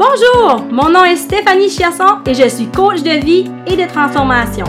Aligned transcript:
Bonjour, 0.00 0.64
mon 0.70 0.88
nom 0.88 1.04
est 1.04 1.16
Stéphanie 1.16 1.68
Chiasson 1.68 2.22
et 2.24 2.32
je 2.32 2.48
suis 2.48 2.68
coach 2.68 3.02
de 3.02 3.22
vie 3.22 3.50
et 3.66 3.76
de 3.76 3.86
transformation. 3.86 4.64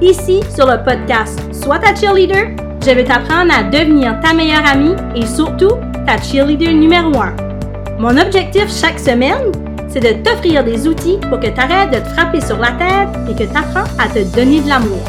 Ici, 0.00 0.40
sur 0.56 0.66
le 0.66 0.82
podcast 0.82 1.38
Sois 1.52 1.78
ta 1.78 1.94
cheerleader, 1.94 2.56
je 2.82 2.90
vais 2.92 3.04
t'apprendre 3.04 3.52
à 3.54 3.62
devenir 3.62 4.18
ta 4.20 4.32
meilleure 4.32 4.66
amie 4.66 4.96
et 5.14 5.26
surtout 5.26 5.72
ta 6.06 6.16
cheerleader 6.16 6.72
numéro 6.72 7.14
1. 7.14 7.98
Mon 7.98 8.16
objectif 8.16 8.74
chaque 8.74 8.98
semaine, 8.98 9.52
c'est 9.90 10.00
de 10.00 10.22
t'offrir 10.22 10.64
des 10.64 10.88
outils 10.88 11.18
pour 11.28 11.38
que 11.38 11.48
tu 11.48 11.60
arrêtes 11.60 11.90
de 11.90 11.98
te 11.98 12.14
frapper 12.14 12.40
sur 12.40 12.56
la 12.56 12.70
tête 12.70 13.10
et 13.28 13.34
que 13.34 13.50
tu 13.50 13.58
apprends 13.58 13.84
à 14.02 14.08
te 14.08 14.24
donner 14.34 14.62
de 14.62 14.68
l'amour. 14.70 15.04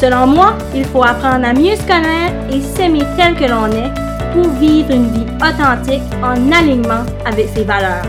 Selon 0.00 0.26
moi, 0.26 0.54
il 0.74 0.84
faut 0.84 1.04
apprendre 1.04 1.46
à 1.46 1.52
mieux 1.52 1.76
se 1.76 1.86
connaître 1.86 2.34
et 2.52 2.60
s'aimer 2.60 3.04
tel 3.16 3.36
que 3.36 3.44
l'on 3.44 3.66
est 3.66 3.92
pour 4.32 4.50
vivre 4.54 4.90
une 4.90 5.12
vie 5.12 5.26
authentique 5.36 6.02
en 6.24 6.50
alignement 6.50 7.04
avec 7.24 7.50
ses 7.54 7.62
valeurs. 7.62 8.02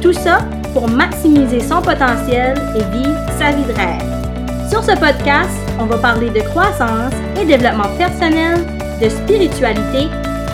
Tout 0.00 0.12
ça 0.12 0.38
pour 0.72 0.88
maximiser 0.88 1.60
son 1.60 1.82
potentiel 1.82 2.56
et 2.74 2.96
vivre 2.96 3.18
sa 3.38 3.50
vie 3.50 3.64
de 3.64 3.72
rêve. 3.72 4.68
Sur 4.70 4.82
ce 4.82 4.92
podcast, 4.92 5.50
on 5.78 5.84
va 5.84 5.98
parler 5.98 6.30
de 6.30 6.40
croissance 6.40 7.12
et 7.38 7.44
développement 7.44 7.88
personnel, 7.98 8.64
de 9.02 9.08
spiritualité 9.08 10.08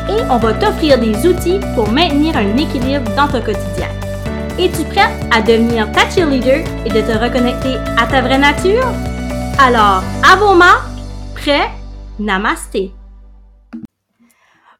et 0.09 0.23
on 0.31 0.39
va 0.39 0.53
t'offrir 0.55 0.99
des 0.99 1.27
outils 1.27 1.61
pour 1.75 1.91
maintenir 1.91 2.37
un 2.37 2.57
équilibre 2.57 3.09
dans 3.15 3.29
ton 3.29 3.41
quotidien. 3.41 3.89
Es-tu 4.59 4.85
prête 4.85 5.11
à 5.31 5.43
devenir 5.43 5.93
ta 5.93 6.09
cheerleader 6.09 6.65
et 6.85 6.89
de 6.89 7.01
te 7.01 7.19
reconnecter 7.19 7.77
à 7.99 8.07
ta 8.07 8.23
vraie 8.23 8.39
nature? 8.39 8.87
Alors, 9.59 10.03
à 10.25 10.37
vos 10.37 10.55
marques, 10.55 10.89
prêt? 11.35 11.71
Namasté! 12.19 12.96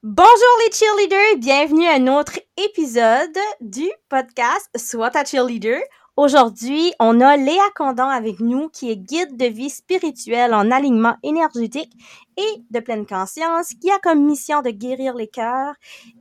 Bonjour 0.09 0.59
les 0.65 0.71
cheerleaders, 0.71 1.39
bienvenue 1.39 1.89
à 1.89 1.95
un 1.95 2.07
autre 2.07 2.39
épisode 2.57 3.37
du 3.61 3.91
podcast 4.09 4.71
Soit 4.77 5.11
ta 5.11 5.25
cheerleader. 5.25 5.81
Aujourd'hui, 6.17 6.93
on 7.01 7.21
a 7.21 7.37
Léa 7.37 7.69
Condon 7.75 8.05
avec 8.05 8.39
nous 8.39 8.69
qui 8.69 8.93
est 8.93 8.97
guide 8.97 9.37
de 9.37 9.47
vie 9.47 9.69
spirituelle 9.69 10.55
en 10.55 10.71
alignement 10.71 11.17
énergétique 11.25 11.93
et 12.37 12.63
de 12.71 12.79
pleine 12.79 13.05
conscience 13.05 13.71
qui 13.81 13.91
a 13.91 13.99
comme 13.99 14.25
mission 14.25 14.63
de 14.63 14.71
guérir 14.71 15.15
les 15.15 15.27
cœurs 15.27 15.75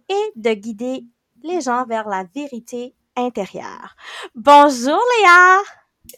et 0.09 0.31
de 0.35 0.53
guider 0.55 1.03
les 1.43 1.61
gens 1.61 1.85
vers 1.85 2.09
la 2.09 2.23
vérité 2.33 2.95
intérieure. 3.15 3.95
Bonjour 4.33 4.99
Léa! 5.19 5.59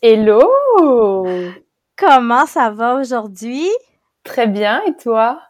Hello! 0.02 1.28
Comment 1.98 2.46
ça 2.46 2.70
va 2.70 2.96
aujourd'hui? 2.96 3.68
Très 4.24 4.48
bien, 4.48 4.82
et 4.86 4.96
toi? 4.96 5.42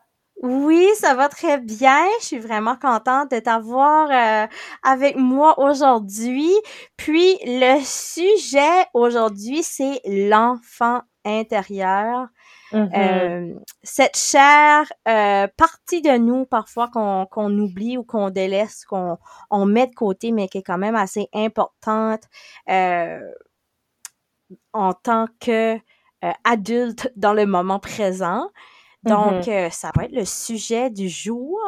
Oui, 0.43 0.87
ça 0.95 1.15
va 1.15 1.29
très 1.29 1.57
bien. 1.57 2.05
Je 2.19 2.25
suis 2.25 2.39
vraiment 2.39 2.75
contente 2.75 3.31
de 3.31 3.39
t'avoir 3.39 4.09
euh, 4.11 4.47
avec 4.83 5.15
moi 5.15 5.59
aujourd'hui. 5.59 6.51
Puis 6.95 7.37
le 7.43 7.79
sujet 7.83 8.85
aujourd'hui, 8.93 9.63
c'est 9.63 9.99
l'enfant 10.05 11.01
intérieur. 11.25 12.27
Mm-hmm. 12.71 13.53
Euh, 13.53 13.59
cette 13.81 14.17
chère 14.17 14.85
euh, 15.07 15.47
partie 15.57 16.01
de 16.01 16.17
nous 16.17 16.45
parfois 16.45 16.89
qu'on 16.89 17.25
qu'on 17.25 17.57
oublie 17.57 17.97
ou 17.97 18.03
qu'on 18.03 18.29
délaisse, 18.29 18.85
qu'on 18.85 19.17
on 19.49 19.65
met 19.65 19.87
de 19.87 19.95
côté, 19.95 20.31
mais 20.31 20.47
qui 20.49 20.59
est 20.59 20.63
quand 20.63 20.77
même 20.77 20.95
assez 20.95 21.29
importante 21.33 22.23
en 24.73 24.93
tant 24.93 25.25
que 25.39 25.79
adulte 26.43 27.11
dans 27.15 27.33
le 27.33 27.45
moment 27.45 27.79
présent. 27.79 28.49
Donc, 29.03 29.47
euh, 29.47 29.69
ça 29.69 29.91
va 29.95 30.05
être 30.05 30.11
le 30.11 30.25
sujet 30.25 30.89
du 30.89 31.07
jour. 31.07 31.59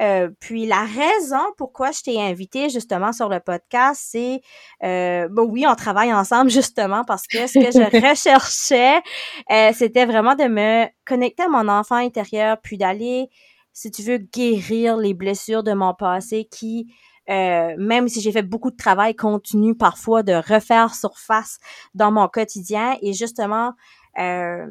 Euh, 0.00 0.30
puis 0.40 0.66
la 0.66 0.84
raison 0.84 1.42
pourquoi 1.56 1.92
je 1.92 2.02
t'ai 2.02 2.20
invité 2.20 2.70
justement 2.70 3.12
sur 3.12 3.28
le 3.28 3.40
podcast, 3.40 4.02
c'est, 4.04 4.40
euh, 4.82 5.28
bon 5.30 5.44
oui, 5.44 5.64
on 5.68 5.74
travaille 5.74 6.12
ensemble 6.12 6.50
justement 6.50 7.04
parce 7.04 7.26
que 7.26 7.46
ce 7.46 7.58
que 7.58 7.70
je 7.70 8.08
recherchais, 8.10 9.00
euh, 9.50 9.70
c'était 9.74 10.06
vraiment 10.06 10.34
de 10.34 10.44
me 10.44 10.86
connecter 11.04 11.44
à 11.44 11.48
mon 11.48 11.68
enfant 11.68 11.96
intérieur, 11.96 12.56
puis 12.62 12.78
d'aller, 12.78 13.28
si 13.72 13.90
tu 13.90 14.02
veux, 14.02 14.18
guérir 14.18 14.96
les 14.96 15.14
blessures 15.14 15.62
de 15.62 15.72
mon 15.74 15.94
passé 15.94 16.48
qui, 16.50 16.92
euh, 17.30 17.74
même 17.78 18.08
si 18.08 18.20
j'ai 18.20 18.32
fait 18.32 18.42
beaucoup 18.42 18.70
de 18.70 18.76
travail, 18.76 19.14
continue 19.14 19.76
parfois 19.76 20.22
de 20.22 20.32
refaire 20.32 20.94
surface 20.94 21.58
dans 21.94 22.10
mon 22.10 22.28
quotidien. 22.28 22.96
Et 23.02 23.12
justement, 23.12 23.74
euh, 24.18 24.66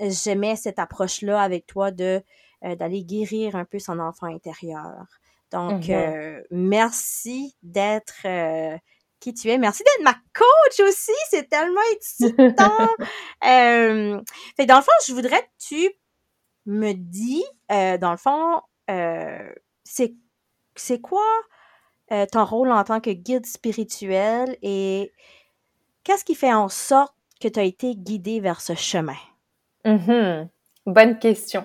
j'aimais 0.00 0.56
cette 0.56 0.78
approche-là 0.78 1.40
avec 1.42 1.66
toi 1.66 1.90
de 1.90 2.22
euh, 2.64 2.76
d'aller 2.76 3.02
guérir 3.04 3.56
un 3.56 3.64
peu 3.64 3.78
son 3.80 3.98
enfant 3.98 4.26
intérieur. 4.26 5.04
Donc, 5.50 5.88
Mhm. 5.88 5.94
euh, 5.94 6.42
merci 6.50 7.56
d'être 7.62 8.14
euh, 8.24 8.76
qui 9.20 9.34
tu 9.34 9.50
es. 9.50 9.58
Merci 9.58 9.82
d'être 9.84 10.04
ma 10.04 10.14
coach 10.34 10.80
aussi. 10.88 11.12
C'est 11.28 11.48
tellement 11.48 11.80
excitant. 11.92 12.72
euh, 13.44 14.20
fait 14.56 14.66
dans 14.66 14.76
le 14.76 14.82
fond, 14.82 14.92
je 15.06 15.12
voudrais 15.12 15.42
que 15.42 15.48
tu 15.58 15.90
me 16.66 16.92
dis, 16.92 17.44
euh, 17.72 17.98
dans 17.98 18.12
le 18.12 18.16
fond, 18.16 18.60
euh, 18.90 19.52
c'est 19.84 20.14
c'est 20.76 21.00
quoi 21.00 21.26
euh, 22.12 22.26
ton 22.30 22.44
rôle 22.44 22.70
en 22.72 22.84
tant 22.84 23.00
que 23.00 23.10
guide 23.10 23.46
spirituel 23.46 24.56
et 24.62 25.12
qu'est-ce 26.04 26.24
qui 26.24 26.34
fait 26.36 26.52
en 26.54 26.68
sorte 26.68 27.14
que 27.40 27.48
tu 27.48 27.58
as 27.60 27.64
été 27.64 27.94
guidé 27.96 28.40
vers 28.40 28.60
ce 28.60 28.74
chemin? 28.74 29.16
Mhm. 29.84 30.48
Bonne 30.86 31.18
question. 31.18 31.64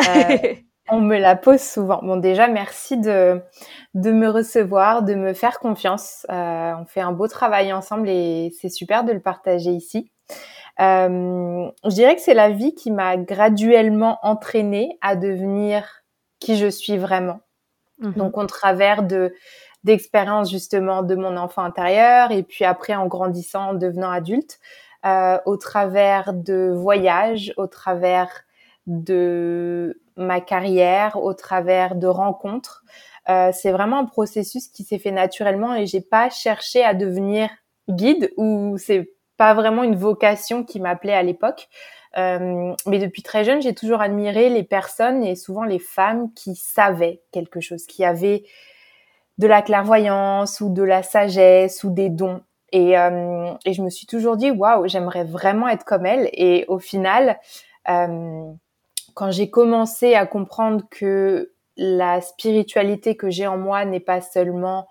Euh, 0.00 0.38
on 0.88 1.00
me 1.00 1.18
la 1.18 1.36
pose 1.36 1.60
souvent. 1.60 2.00
Bon, 2.02 2.16
déjà, 2.16 2.48
merci 2.48 2.96
de, 2.96 3.40
de 3.94 4.12
me 4.12 4.28
recevoir, 4.28 5.02
de 5.02 5.14
me 5.14 5.34
faire 5.34 5.58
confiance. 5.58 6.26
Euh, 6.30 6.72
on 6.80 6.86
fait 6.86 7.00
un 7.00 7.12
beau 7.12 7.28
travail 7.28 7.72
ensemble 7.72 8.08
et 8.08 8.52
c'est 8.60 8.68
super 8.68 9.04
de 9.04 9.12
le 9.12 9.20
partager 9.20 9.70
ici. 9.70 10.10
Euh, 10.80 11.70
je 11.84 11.90
dirais 11.90 12.16
que 12.16 12.20
c'est 12.20 12.34
la 12.34 12.50
vie 12.50 12.74
qui 12.74 12.90
m'a 12.90 13.16
graduellement 13.16 14.18
entraînée 14.22 14.98
à 15.00 15.16
devenir 15.16 16.02
qui 16.38 16.56
je 16.56 16.66
suis 16.66 16.98
vraiment. 16.98 17.40
Mhm. 17.98 18.12
Donc, 18.12 18.36
au 18.36 18.46
travers 18.46 19.02
de 19.02 19.32
d'expériences 19.84 20.50
justement 20.50 21.04
de 21.04 21.14
mon 21.14 21.36
enfant 21.36 21.62
intérieur 21.62 22.32
et 22.32 22.42
puis 22.42 22.64
après 22.64 22.96
en 22.96 23.06
grandissant, 23.06 23.68
en 23.68 23.74
devenant 23.74 24.10
adulte, 24.10 24.58
euh, 25.06 25.38
au 25.46 25.56
travers 25.56 26.32
de 26.34 26.72
voyages, 26.74 27.52
au 27.56 27.66
travers 27.66 28.42
de 28.86 30.00
ma 30.16 30.40
carrière, 30.40 31.16
au 31.16 31.34
travers 31.34 31.94
de 31.94 32.06
rencontres. 32.06 32.84
Euh, 33.28 33.50
c'est 33.52 33.72
vraiment 33.72 33.98
un 33.98 34.04
processus 34.04 34.68
qui 34.68 34.84
s'est 34.84 34.98
fait 34.98 35.10
naturellement 35.10 35.74
et 35.74 35.86
j'ai 35.86 36.00
pas 36.00 36.30
cherché 36.30 36.84
à 36.84 36.94
devenir 36.94 37.50
guide 37.88 38.32
ou 38.36 38.76
c'est 38.78 39.10
pas 39.36 39.54
vraiment 39.54 39.82
une 39.82 39.96
vocation 39.96 40.64
qui 40.64 40.80
m'appelait 40.80 41.14
à 41.14 41.22
l'époque. 41.22 41.68
Euh, 42.16 42.74
mais 42.86 42.98
depuis 42.98 43.22
très 43.22 43.44
jeune, 43.44 43.60
j'ai 43.60 43.74
toujours 43.74 44.00
admiré 44.00 44.48
les 44.48 44.62
personnes 44.62 45.22
et 45.22 45.36
souvent 45.36 45.64
les 45.64 45.78
femmes 45.78 46.32
qui 46.34 46.54
savaient 46.54 47.22
quelque 47.32 47.60
chose, 47.60 47.84
qui 47.84 48.04
avaient 48.04 48.44
de 49.38 49.46
la 49.46 49.60
clairvoyance 49.60 50.60
ou 50.60 50.72
de 50.72 50.82
la 50.82 51.02
sagesse 51.02 51.84
ou 51.84 51.90
des 51.90 52.08
dons. 52.08 52.40
Et, 52.72 52.98
euh, 52.98 53.52
et 53.64 53.72
je 53.72 53.82
me 53.82 53.90
suis 53.90 54.06
toujours 54.06 54.36
dit, 54.36 54.50
waouh, 54.50 54.88
j'aimerais 54.88 55.24
vraiment 55.24 55.68
être 55.68 55.84
comme 55.84 56.06
elle. 56.06 56.28
Et 56.32 56.64
au 56.68 56.78
final, 56.78 57.38
euh, 57.88 58.52
quand 59.14 59.30
j'ai 59.30 59.50
commencé 59.50 60.14
à 60.14 60.26
comprendre 60.26 60.84
que 60.90 61.52
la 61.76 62.20
spiritualité 62.20 63.16
que 63.16 63.30
j'ai 63.30 63.46
en 63.46 63.58
moi 63.58 63.84
n'est 63.84 64.00
pas 64.00 64.20
seulement 64.20 64.88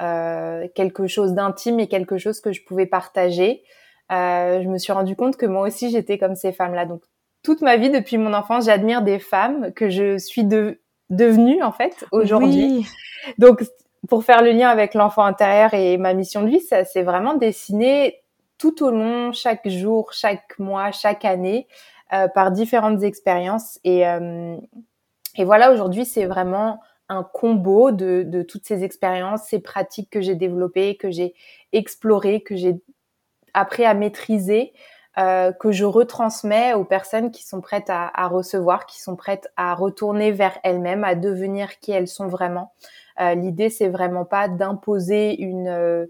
euh, 0.00 0.68
quelque 0.74 1.06
chose 1.06 1.32
d'intime 1.32 1.80
et 1.80 1.88
quelque 1.88 2.18
chose 2.18 2.40
que 2.40 2.52
je 2.52 2.62
pouvais 2.64 2.86
partager, 2.86 3.62
euh, 4.10 4.62
je 4.62 4.68
me 4.68 4.78
suis 4.78 4.92
rendu 4.92 5.16
compte 5.16 5.36
que 5.36 5.46
moi 5.46 5.66
aussi 5.66 5.90
j'étais 5.90 6.18
comme 6.18 6.34
ces 6.34 6.52
femmes-là. 6.52 6.86
Donc 6.86 7.02
toute 7.42 7.60
ma 7.60 7.76
vie, 7.76 7.90
depuis 7.90 8.18
mon 8.18 8.32
enfance, 8.32 8.66
j'admire 8.66 9.02
des 9.02 9.18
femmes 9.18 9.72
que 9.72 9.90
je 9.90 10.18
suis 10.18 10.44
de, 10.44 10.80
devenue 11.10 11.62
en 11.62 11.72
fait 11.72 12.04
aujourd'hui. 12.12 12.78
Oui. 12.78 12.86
Donc, 13.38 13.64
pour 14.06 14.24
faire 14.24 14.42
le 14.42 14.52
lien 14.52 14.68
avec 14.68 14.94
l'enfant 14.94 15.24
intérieur 15.24 15.74
et 15.74 15.96
ma 15.96 16.14
mission 16.14 16.42
de 16.42 16.48
vie, 16.48 16.60
ça 16.60 16.84
s'est 16.84 17.02
vraiment 17.02 17.34
dessiné 17.34 18.22
tout 18.58 18.84
au 18.84 18.90
long, 18.90 19.32
chaque 19.32 19.68
jour, 19.68 20.12
chaque 20.12 20.58
mois, 20.58 20.92
chaque 20.92 21.24
année, 21.24 21.66
euh, 22.12 22.28
par 22.28 22.50
différentes 22.50 23.02
expériences. 23.02 23.78
Et, 23.84 24.06
euh, 24.06 24.56
et 25.36 25.44
voilà, 25.44 25.72
aujourd'hui, 25.72 26.04
c'est 26.04 26.26
vraiment 26.26 26.80
un 27.08 27.22
combo 27.22 27.90
de, 27.90 28.22
de 28.26 28.42
toutes 28.42 28.66
ces 28.66 28.84
expériences, 28.84 29.44
ces 29.44 29.60
pratiques 29.60 30.10
que 30.10 30.20
j'ai 30.20 30.34
développées, 30.34 30.96
que 30.96 31.10
j'ai 31.10 31.34
explorées, 31.72 32.42
que 32.42 32.56
j'ai 32.56 32.76
appris 33.54 33.84
à 33.84 33.94
maîtriser, 33.94 34.72
euh, 35.18 35.52
que 35.52 35.72
je 35.72 35.84
retransmets 35.84 36.74
aux 36.74 36.84
personnes 36.84 37.30
qui 37.30 37.44
sont 37.46 37.60
prêtes 37.60 37.90
à, 37.90 38.10
à 38.14 38.28
recevoir, 38.28 38.86
qui 38.86 39.00
sont 39.00 39.16
prêtes 39.16 39.50
à 39.56 39.74
retourner 39.74 40.32
vers 40.32 40.58
elles-mêmes, 40.64 41.04
à 41.04 41.14
devenir 41.14 41.78
qui 41.78 41.92
elles 41.92 42.08
sont 42.08 42.28
vraiment. 42.28 42.72
Euh, 43.20 43.34
L'idée, 43.34 43.70
c'est 43.70 43.88
vraiment 43.88 44.24
pas 44.24 44.48
d'imposer 44.48 45.40
une 45.40 45.68
euh, 45.68 46.06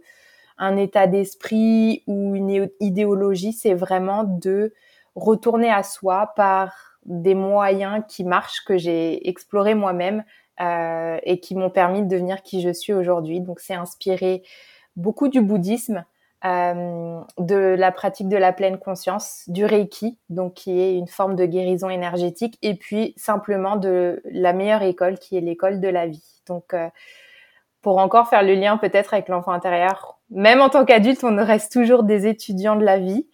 un 0.58 0.76
état 0.76 1.06
d'esprit 1.06 2.02
ou 2.06 2.34
une 2.34 2.68
idéologie, 2.80 3.52
c'est 3.52 3.74
vraiment 3.74 4.24
de 4.24 4.74
retourner 5.14 5.70
à 5.70 5.82
soi 5.82 6.32
par 6.36 6.98
des 7.04 7.34
moyens 7.34 8.02
qui 8.08 8.24
marchent 8.24 8.64
que 8.64 8.76
j'ai 8.76 9.28
explorés 9.28 9.74
moi-même 9.74 10.24
euh, 10.60 11.18
et 11.22 11.40
qui 11.40 11.54
m'ont 11.54 11.70
permis 11.70 12.02
de 12.02 12.08
devenir 12.08 12.42
qui 12.42 12.60
je 12.60 12.70
suis 12.70 12.92
aujourd'hui. 12.92 13.40
Donc 13.40 13.60
c'est 13.60 13.74
inspiré 13.74 14.42
beaucoup 14.96 15.28
du 15.28 15.40
bouddhisme, 15.40 16.04
euh, 16.44 17.20
de 17.38 17.56
la 17.56 17.90
pratique 17.90 18.28
de 18.28 18.36
la 18.36 18.52
pleine 18.52 18.78
conscience, 18.78 19.42
du 19.48 19.64
Reiki, 19.64 20.18
donc 20.28 20.54
qui 20.54 20.80
est 20.80 20.96
une 20.96 21.08
forme 21.08 21.34
de 21.34 21.46
guérison 21.46 21.90
énergétique, 21.90 22.58
et 22.62 22.74
puis 22.74 23.14
simplement 23.16 23.76
de 23.76 24.22
la 24.24 24.52
meilleure 24.52 24.82
école 24.82 25.18
qui 25.18 25.36
est 25.36 25.40
l'école 25.40 25.80
de 25.80 25.88
la 25.88 26.06
vie. 26.06 26.42
Donc, 26.46 26.74
euh, 26.74 26.88
pour 27.82 27.98
encore 27.98 28.28
faire 28.28 28.42
le 28.42 28.54
lien 28.54 28.76
peut-être 28.76 29.14
avec 29.14 29.28
l'enfant 29.28 29.52
intérieur, 29.52 30.18
même 30.30 30.60
en 30.60 30.68
tant 30.68 30.84
qu'adulte, 30.84 31.24
on 31.24 31.36
reste 31.36 31.72
toujours 31.72 32.02
des 32.02 32.26
étudiants 32.26 32.76
de 32.76 32.84
la 32.84 32.98
vie. 32.98 33.26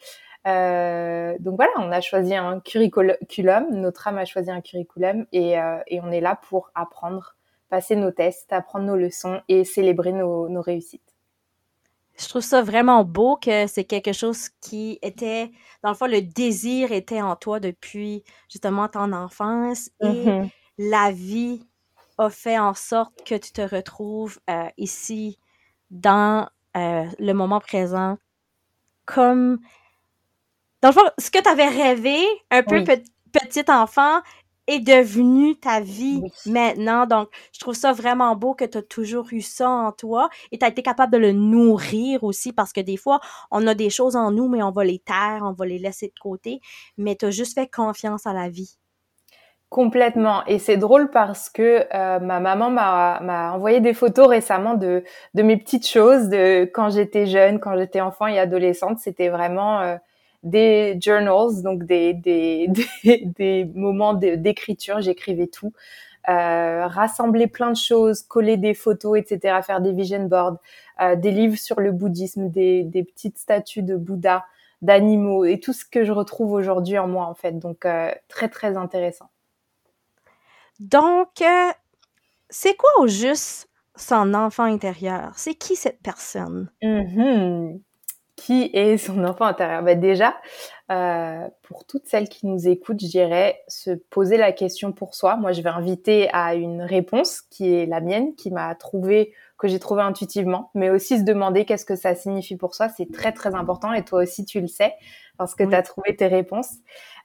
Euh, 0.47 1.37
donc 1.41 1.57
voilà, 1.57 1.73
on 1.79 1.91
a 1.91 2.01
choisi 2.01 2.35
un 2.35 2.61
curriculum, 2.61 3.67
notre 3.71 4.09
âme 4.09 4.19
a 4.19 4.27
choisi 4.27 4.51
un 4.51 4.61
curriculum 4.61 5.27
et, 5.33 5.59
euh, 5.59 5.79
et, 5.87 6.01
on 6.03 6.13
est 6.13 6.21
là 6.21 6.39
pour 6.49 6.71
apprendre, 6.75 7.37
passer 7.71 7.97
nos 7.97 8.11
tests, 8.11 8.53
apprendre 8.53 8.85
nos 8.85 8.97
leçons 8.97 9.41
et 9.49 9.65
célébrer 9.65 10.13
nos, 10.13 10.49
nos 10.51 10.61
réussites. 10.61 11.14
Je 12.17 12.29
trouve 12.29 12.43
ça 12.43 12.63
vraiment 12.63 13.05
beau 13.05 13.37
que 13.37 13.67
c'est 13.67 13.85
quelque 13.85 14.13
chose 14.13 14.49
qui 14.61 14.99
était, 15.03 15.51
dans 15.83 15.91
le 15.91 15.97
fond, 15.97 16.07
le 16.07 16.23
désir 16.23 16.93
était 16.93 17.21
en 17.21 17.35
toi 17.35 17.59
depuis 17.59 18.23
justement 18.49 18.89
ton 18.89 19.13
enfance 19.13 19.91
et 20.01 20.07
mm-hmm. 20.07 20.51
la 20.79 21.11
vie 21.11 21.67
a 22.19 22.31
fait 22.31 22.59
en 22.59 22.75
sorte 22.75 23.25
que 23.25 23.35
tu 23.35 23.51
te 23.53 23.63
retrouves 23.63 24.39
euh, 24.49 24.69
ici 24.77 25.39
dans 25.91 26.49
euh, 26.77 27.05
le 27.19 27.33
moment 27.33 27.61
présent 27.61 28.17
comme 29.07 29.59
dans 30.83 30.91
le 30.91 30.95
fond, 30.95 31.11
ce 31.19 31.31
que 31.31 31.43
tu 31.43 31.49
avais 31.49 31.69
rêvé, 31.69 32.19
un 32.51 32.63
peu 32.63 32.85
petit 32.85 33.65
enfant, 33.69 34.21
est 34.67 34.81
devenu 34.81 35.57
ta 35.57 35.81
vie 35.81 36.23
maintenant. 36.47 37.07
Donc, 37.07 37.29
je 37.53 37.61
trouve 37.61 37.75
ça 37.75 37.93
vraiment 37.93 38.35
beau 38.37 38.55
que 38.55 38.65
tu 38.65 38.79
as 38.79 38.83
toujours 38.83 39.27
eu 39.33 39.41
ça 39.41 39.69
en 39.69 39.93
toi 39.93 40.29
et 40.53 40.59
tu 40.59 40.65
as 40.65 40.69
été 40.69 40.83
capable 40.83 41.13
de 41.13 41.19
le 41.19 41.33
nourrir 41.33 42.25
aussi 42.25 42.53
parce 42.53 42.73
que 42.73 42.81
des 42.81 42.97
fois, 42.97 43.21
on 43.51 43.67
a 43.67 43.75
des 43.75 43.91
choses 43.91 44.17
en 44.17 44.31
nous, 44.31 44.49
mais 44.49 44.63
on 44.63 44.71
va 44.71 44.85
les 44.85 44.99
taire, 44.99 45.41
on 45.43 45.53
va 45.53 45.67
les 45.67 45.79
laisser 45.79 46.09
de 46.09 46.19
côté. 46.21 46.61
Mais 46.97 47.17
tu 47.17 47.27
as 47.27 47.31
juste 47.31 47.55
fait 47.55 47.69
confiance 47.71 48.27
à 48.27 48.33
la 48.33 48.49
vie. 48.49 48.77
Complètement. 49.69 50.45
Et 50.47 50.61
c'est 50.61 50.77
drôle 50.77 51.11
parce 51.11 51.51
que 51.51 51.85
euh, 51.93 52.21
ma 52.21 52.39
maman 52.39 52.71
m'a 52.71 53.53
envoyé 53.53 53.81
des 53.81 53.93
photos 53.93 54.29
récemment 54.29 54.75
de, 54.75 55.03
de 55.35 55.43
mes 55.43 55.57
petites 55.57 55.87
choses 55.87 56.29
de 56.29 56.65
quand 56.73 56.91
j'étais 56.91 57.27
jeune, 57.27 57.59
quand 57.59 57.77
j'étais 57.77 58.01
enfant 58.01 58.27
et 58.27 58.39
adolescente. 58.39 58.99
C'était 58.99 59.29
vraiment... 59.29 59.81
Euh, 59.81 59.97
des 60.45 60.99
journals, 61.03 61.63
donc 61.63 61.85
des, 61.85 62.13
des, 62.13 62.69
des, 63.25 63.65
moments 63.75 64.15
d'écriture, 64.15 65.01
j'écrivais 65.01 65.49
tout. 65.49 65.73
Euh, 66.29 66.87
rassembler 66.87 67.49
plein 67.49 67.71
de 67.71 67.77
choses, 67.77 68.23
coller 68.23 68.57
des 68.57 68.73
photos, 68.73 69.19
etc., 69.19 69.61
faire 69.63 69.81
des 69.81 69.93
vision 69.93 70.25
boards, 70.25 70.59
euh, 71.01 71.17
des 71.17 71.31
livres 71.31 71.59
sur 71.59 71.81
le 71.81 71.93
bouddhisme, 71.93 72.49
des, 72.49 72.83
des 72.85 73.05
petites 73.05 73.37
statues 73.37 73.83
de 73.83 73.97
Bouddha, 73.97 74.45
d'animaux 74.81 75.45
et 75.45 75.61
tout 75.61 75.73
ce 75.73 75.85
que 75.85 76.05
je 76.05 76.13
retrouve 76.13 76.53
aujourd'hui 76.53 76.99
en 76.99 77.09
moi 77.09 77.27
en 77.27 77.35
fait. 77.35 77.59
Donc 77.59 77.85
euh, 77.85 78.11
très 78.29 78.49
très 78.49 78.77
intéressant. 78.77 79.29
Donc 80.81 81.43
c'est 82.49 82.75
quoi 82.75 82.91
au 83.01 83.07
juste 83.07 83.69
son 83.95 84.33
enfant 84.35 84.65
intérieur? 84.65 85.33
C'est 85.37 85.55
qui 85.55 85.77
cette 85.77 86.01
personne? 86.01 86.71
Mm-hmm 86.83 87.81
qui 88.37 88.71
est 88.73 88.97
son 88.97 89.25
enfant 89.25 89.45
intérieur 89.45 89.83
bah 89.83 89.95
Déjà, 89.95 90.35
euh, 90.91 91.49
pour 91.63 91.85
toutes 91.87 92.07
celles 92.07 92.29
qui 92.29 92.47
nous 92.47 92.69
écoutent, 92.69 93.01
je 93.01 93.07
dirais 93.07 93.61
se 93.69 93.91
poser 93.91 94.37
la 94.37 94.53
question 94.53 94.93
pour 94.93 95.15
soi. 95.15 95.37
Moi, 95.37 95.53
je 95.53 95.63
vais 95.63 95.71
inviter 95.71 96.29
à 96.33 96.55
une 96.55 96.83
réponse 96.83 97.43
qui 97.43 97.73
est 97.73 97.87
la 97.87 98.01
mienne, 98.01 98.35
qui 98.35 98.51
m'a 98.51 98.75
trouvé, 98.75 99.33
que 99.59 99.69
j'ai 99.69 99.79
trouvé 99.79 100.03
intuitivement, 100.03 100.71
mais 100.75 100.91
aussi 100.91 101.19
se 101.19 101.25
demander 101.25 101.65
qu'est-ce 101.65 101.87
que 101.87 101.97
ça 101.97 102.15
signifie 102.15 102.57
pour 102.57 102.75
soi. 102.75 102.89
C'est 102.89 103.11
très, 103.11 103.33
très 103.33 103.55
important 103.55 103.93
et 103.93 104.05
toi 104.05 104.23
aussi, 104.23 104.45
tu 104.45 104.61
le 104.61 104.69
sais 104.69 104.95
parce 105.37 105.55
que 105.55 105.65
tu 105.65 105.75
as 105.75 105.83
trouvé 105.83 106.15
tes 106.17 106.27
réponses. 106.27 106.75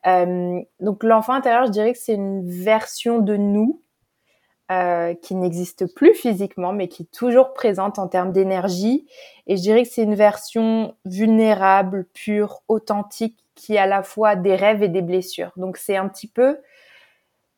Euh, 0.07 0.59
donc, 0.79 1.03
l'enfant 1.03 1.33
intérieur, 1.33 1.65
je 1.65 1.71
dirais 1.71 1.93
que 1.93 1.99
c'est 1.99 2.15
une 2.15 2.49
version 2.49 3.19
de 3.19 3.35
nous 3.35 3.81
euh, 4.71 5.15
qui 5.15 5.33
n'existe 5.33 5.91
plus 5.95 6.13
physiquement, 6.13 6.73
mais 6.73 6.87
qui 6.87 7.03
est 7.03 7.11
toujours 7.11 7.53
présente 7.53 7.97
en 7.97 8.07
termes 8.07 8.31
d'énergie. 8.31 9.07
Et 9.47 9.57
je 9.57 9.61
dirais 9.61 9.83
que 9.83 9.89
c'est 9.89 10.03
une 10.03 10.15
version 10.15 10.95
vulnérable, 11.05 12.05
pure, 12.13 12.61
authentique, 12.67 13.43
qui 13.55 13.77
a 13.77 13.83
à 13.83 13.87
la 13.87 14.03
fois 14.03 14.35
des 14.35 14.55
rêves 14.55 14.83
et 14.83 14.87
des 14.87 15.01
blessures. 15.01 15.51
Donc 15.57 15.77
c'est 15.77 15.97
un 15.97 16.07
petit 16.07 16.27
peu 16.27 16.59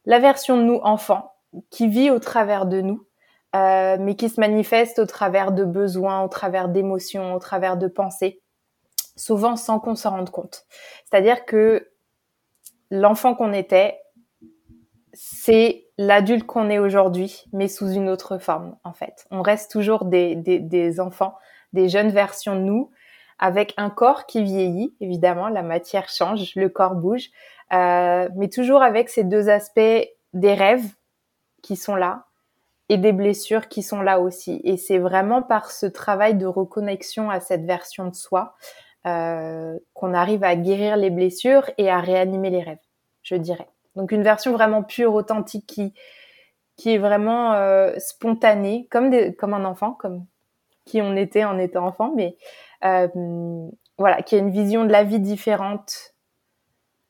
la 0.06 0.19
version 0.19 0.58
de 0.58 0.63
nous 0.63 0.80
enfants, 0.84 1.34
qui 1.69 1.88
vit 1.88 2.10
au 2.10 2.19
travers 2.19 2.66
de 2.66 2.81
nous, 2.81 3.06
euh, 3.56 3.98
mais 4.00 4.16
qui 4.16 4.30
se 4.30 4.40
manifeste 4.40 5.00
au 5.00 5.06
travers 5.06 5.52
de 5.52 5.66
besoins, 5.66 6.24
au 6.24 6.28
travers 6.28 6.69
d'émotions, 6.69 7.36
au 7.36 7.40
travers 7.40 7.78
de 7.78 7.88
pensées, 7.88 8.42
souvent 9.16 9.57
sans 9.57 9.80
qu'on 9.80 9.96
s'en 9.96 10.12
rende 10.12 10.30
compte. 10.30 10.66
C'est-à-dire 11.04 11.46
que 11.46 11.90
l'enfant 12.90 13.36
qu'on 13.36 13.54
était, 13.54 14.00
c'est 15.14 15.88
l'adulte 16.01 16.45
qu'on 16.45 16.69
est 16.69 16.80
aujourd'hui, 16.80 17.45
mais 17.53 17.68
sous 17.68 17.92
une 17.92 18.09
autre 18.09 18.38
forme, 18.39 18.75
en 18.83 18.94
fait. 18.94 19.25
On 19.30 19.42
reste 19.42 19.71
toujours 19.71 20.06
des, 20.06 20.36
des, 20.36 21.00
enfants, 21.00 21.36
des 21.74 21.89
jeunes 21.89 22.09
versions 22.09 22.56
de 22.56 22.62
nous, 22.62 22.92
avec 23.38 23.74
un 23.77 23.89
corps 23.89 24.25
qui 24.25 24.44
vieillit, 24.44 24.95
évidemment, 25.00 25.48
la 25.48 25.63
matière 25.63 26.09
change, 26.09 26.56
le 26.56 26.69
corps 26.69 26.95
bouge, 26.95 27.30
euh, 27.74 28.27
mais 28.36 28.50
toujours 28.50 28.81
avec 28.81 29.09
ces 29.09 29.24
deux 29.24 29.50
aspects 29.50 29.80
des 30.33 30.53
rêves 30.53 30.89
qui 31.62 31.75
sont 31.75 31.95
là 31.95 32.25
et 32.89 32.97
des 32.97 33.13
blessures 33.13 33.68
qui 33.68 33.83
sont 33.83 34.01
là 34.01 34.19
aussi. 34.19 34.59
Et 34.63 34.77
c'est 34.77 35.00
vraiment 35.00 35.42
par 35.42 35.71
ce 35.71 35.86
travail 35.86 36.36
de 36.36 36.45
reconnexion 36.45 37.30
à 37.30 37.39
cette 37.39 37.65
version 37.65 38.07
de 38.07 38.15
soi 38.15 38.56
euh, 39.06 39.77
qu'on 39.94 40.13
arrive 40.13 40.44
à 40.44 40.56
guérir 40.56 40.97
les 40.97 41.09
blessures 41.09 41.69
et 41.77 41.89
à 41.89 42.00
réanimer 42.00 42.50
les 42.50 42.62
rêves, 42.62 42.86
je 43.24 43.36
dirais. 43.36 43.70
Donc 43.96 44.12
une 44.12 44.24
version 44.24 44.52
vraiment 44.52 44.84
pure, 44.84 45.14
authentique, 45.14 45.66
qui, 45.68 45.94
qui 46.78 46.94
est 46.94 46.98
vraiment 46.98 47.54
euh, 47.54 47.94
spontanée, 47.98 48.88
comme, 48.90 49.10
des, 49.10 49.36
comme 49.36 49.54
un 49.54 49.66
enfant, 49.66 49.92
comme 49.92 50.26
qui 50.86 51.02
on 51.02 51.16
était 51.16 51.44
en 51.44 51.60
étant 51.60 51.86
enfant, 51.86 52.12
mais 52.16 52.38
euh, 52.86 53.08
voilà, 53.98 54.22
qui 54.22 54.36
a 54.36 54.40
une 54.40 54.50
vision 54.50 54.86
de 54.86 54.92
la 54.92 55.04
vie 55.04 55.20
différente 55.20 56.16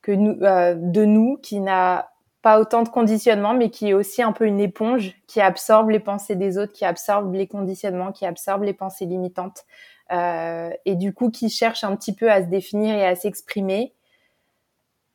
que 0.01 0.11
nous, 0.11 0.37
euh, 0.41 0.75
de 0.75 1.05
nous, 1.05 1.37
qui 1.37 1.59
n'a 1.61 2.11
pas 2.41 2.59
autant 2.59 2.81
de 2.81 2.89
conditionnement, 2.89 3.53
mais 3.53 3.69
qui 3.69 3.89
est 3.89 3.93
aussi 3.93 4.23
un 4.23 4.31
peu 4.33 4.45
une 4.45 4.59
éponge 4.59 5.15
qui 5.27 5.39
absorbe 5.39 5.91
les 5.91 5.99
pensées 5.99 6.35
des 6.35 6.57
autres, 6.57 6.73
qui 6.73 6.85
absorbe 6.85 7.33
les 7.33 7.47
conditionnements, 7.47 8.11
qui 8.11 8.25
absorbe 8.25 8.63
les 8.63 8.73
pensées 8.73 9.05
limitantes, 9.05 9.63
et 10.09 10.95
du 10.95 11.13
coup 11.13 11.29
qui 11.29 11.49
cherche 11.49 11.85
un 11.85 11.95
petit 11.95 12.13
peu 12.13 12.29
à 12.29 12.41
se 12.41 12.47
définir 12.47 12.95
et 12.95 13.05
à 13.05 13.15
s'exprimer, 13.15 13.93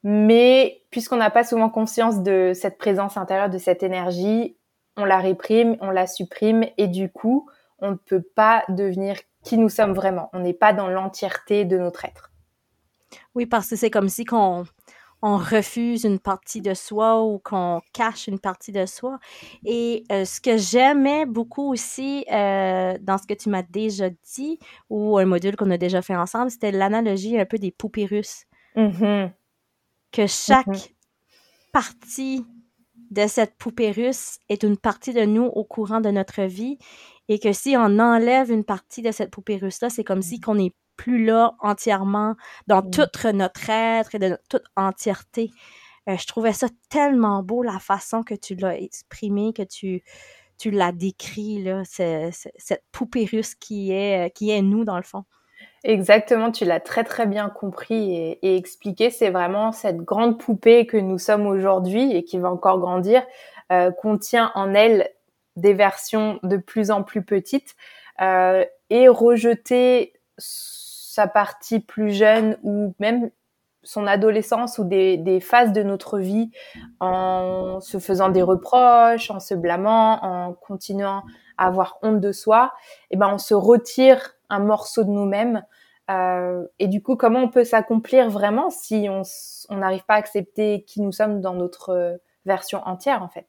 mais 0.09 0.85
puisqu'on 0.93 1.17
n'a 1.17 1.31
pas 1.31 1.43
souvent 1.43 1.69
conscience 1.69 2.23
de 2.23 2.53
cette 2.55 2.79
présence 2.79 3.17
intérieure, 3.17 3.51
de 3.51 3.59
cette 3.59 3.83
énergie, 3.83 4.57
on 4.97 5.05
la 5.05 5.19
réprime, 5.19 5.77
on 5.81 5.91
la 5.91 6.07
supprime 6.07 6.65
et 6.79 6.87
du 6.87 7.11
coup, 7.11 7.51
on 7.81 7.91
ne 7.91 7.97
peut 7.97 8.23
pas 8.23 8.63
devenir 8.69 9.17
qui 9.43 9.59
nous 9.59 9.69
sommes 9.69 9.95
vraiment. 9.95 10.31
On 10.33 10.39
n'est 10.39 10.55
pas 10.55 10.73
dans 10.73 10.87
l'entièreté 10.87 11.65
de 11.65 11.77
notre 11.77 12.05
être. 12.05 12.31
Oui, 13.35 13.47
parce 13.47 13.69
que 13.69 13.75
c'est 13.75 13.91
comme 13.91 14.09
si 14.09 14.25
qu'on 14.25 14.65
on 15.23 15.39
refuse 15.39 16.05
une 16.05 16.21
partie 16.21 16.61
de 16.61 16.73
soi 16.73 17.25
ou 17.25 17.41
qu'on 17.41 17.81
cache 17.93 18.29
une 18.29 18.39
partie 18.39 18.71
de 18.71 18.87
soi. 18.87 19.19
Et 19.65 20.05
euh, 20.13 20.25
ce 20.25 20.41
que 20.41 20.57
j'aimais 20.57 21.27
beaucoup 21.27 21.73
aussi 21.73 22.25
euh, 22.31 22.97
dans 23.01 23.19
ce 23.19 23.27
que 23.27 23.35
tu 23.35 23.49
m'as 23.49 23.65
déjà 23.65 24.09
dit, 24.11 24.61
ou 24.89 25.19
un 25.19 25.25
module 25.25 25.57
qu'on 25.57 25.73
a 25.73 25.79
déjà 25.79 26.01
fait 26.01 26.15
ensemble, 26.15 26.53
c'était 26.53 26.71
l'analogie 26.71 27.41
un 27.41 27.45
peu 27.45 27.59
des 27.59 27.73
poupées 27.73 28.07
russes. 28.07 28.45
Mm-hmm 28.77 29.33
que 30.17 30.27
chaque 30.27 30.95
partie 31.73 32.47
de 33.11 33.27
cette 33.27 33.55
poupée 33.57 33.91
russe 33.91 34.39
est 34.49 34.63
une 34.63 34.79
partie 34.79 35.13
de 35.13 35.27
nous 35.27 35.45
au 35.45 35.63
courant 35.63 36.01
de 36.01 36.09
notre 36.09 36.43
vie 36.43 36.79
et 37.29 37.39
que 37.39 37.53
si 37.53 37.77
on 37.77 37.99
enlève 37.99 38.51
une 38.51 38.65
partie 38.65 39.03
de 39.03 39.13
cette 39.13 39.31
poupée 39.31 39.59
russe-là, 39.59 39.91
c'est 39.91 40.05
comme 40.05 40.23
si 40.23 40.41
qu'on 40.41 40.55
n'est 40.55 40.75
plus 40.97 41.23
là 41.23 41.55
entièrement 41.61 42.35
dans 42.67 42.81
toute 42.81 43.25
notre 43.27 43.69
être 43.69 44.15
et 44.15 44.19
de 44.19 44.39
toute 44.49 44.65
entièreté. 44.75 45.51
Euh, 46.09 46.17
je 46.17 46.27
trouvais 46.27 46.55
ça 46.55 46.69
tellement 46.89 47.43
beau 47.43 47.63
la 47.63 47.79
façon 47.79 48.23
que 48.23 48.35
tu 48.35 48.55
l'as 48.55 48.81
exprimé, 48.81 49.53
que 49.53 49.65
tu, 49.65 50.03
tu 50.57 50.71
l'as 50.71 50.93
décrit, 50.93 51.63
là, 51.63 51.83
cette 51.85 52.85
poupée 52.91 53.27
russe 53.31 53.55
qui 53.55 53.93
est, 53.93 54.35
qui 54.35 54.49
est 54.49 54.63
nous 54.63 54.87
dans 54.87 54.97
le 54.97 55.03
fond. 55.03 55.25
Exactement, 55.89 56.51
tu 56.51 56.65
l'as 56.65 56.81
très 56.81 57.05
très 57.05 57.27
bien 57.27 57.49
compris 57.49 58.17
et, 58.43 58.57
expliqué. 58.57 59.09
C'est 59.11 59.31
vraiment 59.31 59.71
cette 59.71 59.99
grande 59.99 60.37
poupée 60.37 60.85
que 60.85 60.97
nous 60.97 61.17
sommes 61.17 61.47
aujourd'hui 61.47 62.13
et 62.13 62.25
qui 62.25 62.39
va 62.39 62.51
encore 62.51 62.81
grandir, 62.81 63.25
euh, 63.71 63.93
contient 63.93 64.51
en 64.57 64.75
elle 64.75 65.09
des 65.55 65.75
versions 65.75 66.41
de 66.43 66.57
plus 66.57 66.91
en 66.91 67.05
plus 67.05 67.23
petites 67.23 67.77
euh, 68.21 68.65
et 68.91 69.07
rejeter 69.07 70.15
sa 70.39 71.29
partie 71.29 71.79
plus 71.79 72.13
jeune 72.13 72.59
ou 72.65 72.93
même 72.99 73.31
son 73.85 74.09
adolescence 74.09 74.79
ou 74.79 74.85
des, 74.85 75.17
des, 75.17 75.39
phases 75.39 75.73
de 75.73 75.85
notre 75.85 76.19
vie 76.19 76.51
en 76.99 77.79
se 77.81 78.01
faisant 78.01 78.31
des 78.31 78.43
reproches, 78.43 79.31
en 79.31 79.39
se 79.39 79.55
blâmant, 79.55 80.19
en 80.25 80.53
continuant 80.53 81.23
à 81.59 81.69
avoir 81.69 82.01
honte 82.03 82.21
de 82.21 82.33
soi, 82.33 82.73
et 83.11 83.15
eh 83.15 83.17
ben 83.17 83.31
on 83.33 83.39
se 83.39 83.55
retire 83.55 84.33
un 84.51 84.59
morceau 84.59 85.05
de 85.05 85.11
nous-mêmes. 85.11 85.63
Euh, 86.11 86.65
et 86.79 86.89
du 86.89 87.03
coup, 87.03 87.17
comment 87.17 87.41
on 87.41 87.49
peut 87.49 87.65
s'accomplir 87.65 88.31
vraiment 88.31 88.71
si 88.71 89.09
on 89.09 89.77
n'arrive 89.77 90.05
pas 90.05 90.15
à 90.15 90.19
accepter 90.19 90.85
qui 90.87 91.01
nous 91.01 91.13
sommes 91.13 91.41
dans 91.41 91.55
notre 91.55 92.21
version 92.45 92.81
entière, 92.87 93.23
en 93.23 93.29
fait? 93.29 93.47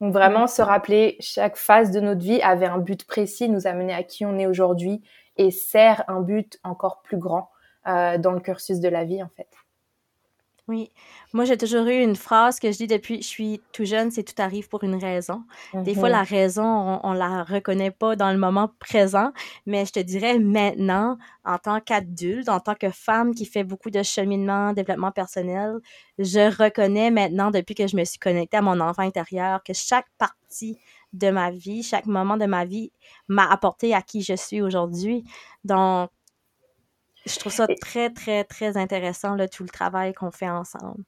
Donc 0.00 0.12
vraiment 0.12 0.46
se 0.46 0.60
rappeler 0.60 1.16
chaque 1.20 1.56
phase 1.56 1.90
de 1.90 2.00
notre 2.00 2.20
vie 2.20 2.42
avait 2.42 2.66
un 2.66 2.78
but 2.78 3.06
précis, 3.06 3.48
nous 3.48 3.66
amener 3.66 3.94
à 3.94 4.02
qui 4.02 4.26
on 4.26 4.38
est 4.38 4.46
aujourd'hui 4.46 5.02
et 5.36 5.50
sert 5.50 6.04
un 6.08 6.20
but 6.20 6.58
encore 6.64 7.00
plus 7.02 7.16
grand 7.16 7.50
euh, 7.86 8.18
dans 8.18 8.32
le 8.32 8.40
cursus 8.40 8.80
de 8.80 8.88
la 8.88 9.04
vie, 9.04 9.22
en 9.22 9.30
fait. 9.36 9.48
Oui. 10.68 10.90
Moi, 11.32 11.44
j'ai 11.44 11.56
toujours 11.56 11.86
eu 11.86 12.02
une 12.02 12.16
phrase 12.16 12.58
que 12.58 12.72
je 12.72 12.76
dis 12.76 12.86
depuis 12.88 13.18
que 13.18 13.22
je 13.22 13.28
suis 13.28 13.60
tout 13.72 13.84
jeune, 13.84 14.10
c'est 14.10 14.24
tout 14.24 14.34
arrive 14.42 14.68
pour 14.68 14.82
une 14.82 14.96
raison. 14.96 15.44
Des 15.74 15.94
fois, 15.94 16.08
la 16.08 16.22
mhm. 16.22 16.28
raison, 16.28 16.64
on, 16.64 17.00
on, 17.04 17.12
la 17.12 17.44
reconnaît 17.44 17.92
pas 17.92 18.16
dans 18.16 18.32
le 18.32 18.38
moment 18.38 18.68
présent, 18.80 19.30
mais 19.64 19.86
je 19.86 19.92
te 19.92 20.00
dirais 20.00 20.40
maintenant, 20.40 21.18
en 21.44 21.58
tant 21.58 21.80
qu'adulte, 21.80 22.48
en 22.48 22.58
tant 22.58 22.74
que 22.74 22.90
femme 22.90 23.32
qui 23.32 23.46
fait 23.46 23.62
beaucoup 23.62 23.90
de 23.90 24.02
cheminement, 24.02 24.72
développement 24.72 25.12
personnel, 25.12 25.76
je 26.18 26.50
reconnais 26.60 27.12
maintenant, 27.12 27.52
depuis 27.52 27.76
que 27.76 27.86
je 27.86 27.96
me 27.96 28.04
suis 28.04 28.18
connectée 28.18 28.56
à 28.56 28.62
mon 28.62 28.80
enfant 28.80 29.02
intérieur, 29.02 29.62
que 29.62 29.72
chaque 29.72 30.06
partie 30.18 30.78
de 31.12 31.30
ma 31.30 31.52
vie, 31.52 31.84
chaque 31.84 32.06
moment 32.06 32.36
de 32.36 32.46
ma 32.46 32.64
vie 32.64 32.90
m'a 33.28 33.48
apporté 33.50 33.94
à 33.94 34.02
qui 34.02 34.22
je 34.22 34.34
suis 34.34 34.60
aujourd'hui. 34.62 35.24
Donc, 35.64 36.10
je 37.26 37.38
trouve 37.38 37.52
ça 37.52 37.66
très, 37.80 38.10
très, 38.10 38.44
très 38.44 38.76
intéressant, 38.76 39.34
là, 39.34 39.48
tout 39.48 39.62
le 39.62 39.68
travail 39.68 40.14
qu'on 40.14 40.30
fait 40.30 40.48
ensemble. 40.48 41.02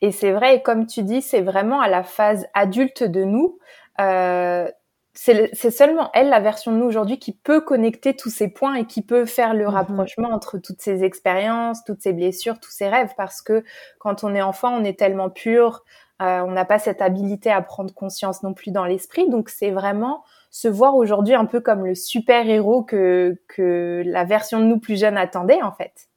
Et 0.00 0.10
c'est 0.10 0.32
vrai, 0.32 0.56
et 0.56 0.62
comme 0.62 0.86
tu 0.86 1.02
dis, 1.02 1.22
c'est 1.22 1.40
vraiment 1.40 1.80
à 1.80 1.88
la 1.88 2.02
phase 2.02 2.46
adulte 2.54 3.02
de 3.02 3.24
nous. 3.24 3.58
Euh, 4.00 4.68
c'est 5.14 5.70
seulement 5.70 6.10
elle, 6.14 6.30
la 6.30 6.40
version 6.40 6.72
de 6.72 6.78
nous 6.78 6.86
aujourd'hui, 6.86 7.18
qui 7.18 7.32
peut 7.32 7.60
connecter 7.60 8.16
tous 8.16 8.30
ces 8.30 8.48
points 8.48 8.76
et 8.76 8.86
qui 8.86 9.02
peut 9.02 9.26
faire 9.26 9.52
le 9.52 9.64
mm-hmm. 9.64 9.68
rapprochement 9.68 10.30
entre 10.30 10.58
toutes 10.58 10.80
ces 10.80 11.04
expériences, 11.04 11.84
toutes 11.84 12.00
ces 12.00 12.14
blessures, 12.14 12.58
tous 12.60 12.70
ces 12.70 12.88
rêves. 12.88 13.12
Parce 13.16 13.42
que 13.42 13.62
quand 13.98 14.24
on 14.24 14.34
est 14.34 14.42
enfant, 14.42 14.74
on 14.74 14.84
est 14.84 14.98
tellement 14.98 15.28
pur, 15.28 15.84
euh, 16.22 16.40
on 16.42 16.52
n'a 16.52 16.64
pas 16.64 16.78
cette 16.78 17.02
habilité 17.02 17.50
à 17.50 17.60
prendre 17.62 17.92
conscience 17.92 18.42
non 18.42 18.54
plus 18.54 18.70
dans 18.70 18.84
l'esprit. 18.84 19.28
Donc 19.28 19.48
c'est 19.48 19.70
vraiment 19.70 20.22
se 20.50 20.68
voir 20.68 20.94
aujourd'hui 20.94 21.34
un 21.34 21.46
peu 21.46 21.60
comme 21.60 21.84
le 21.84 21.94
super 21.94 22.48
héros 22.48 22.82
que, 22.82 23.36
que 23.48 24.02
la 24.06 24.24
version 24.24 24.60
de 24.60 24.66
nous 24.66 24.78
plus 24.78 25.00
jeune 25.00 25.16
attendait 25.16 25.62
en 25.62 25.72
fait. 25.72 26.08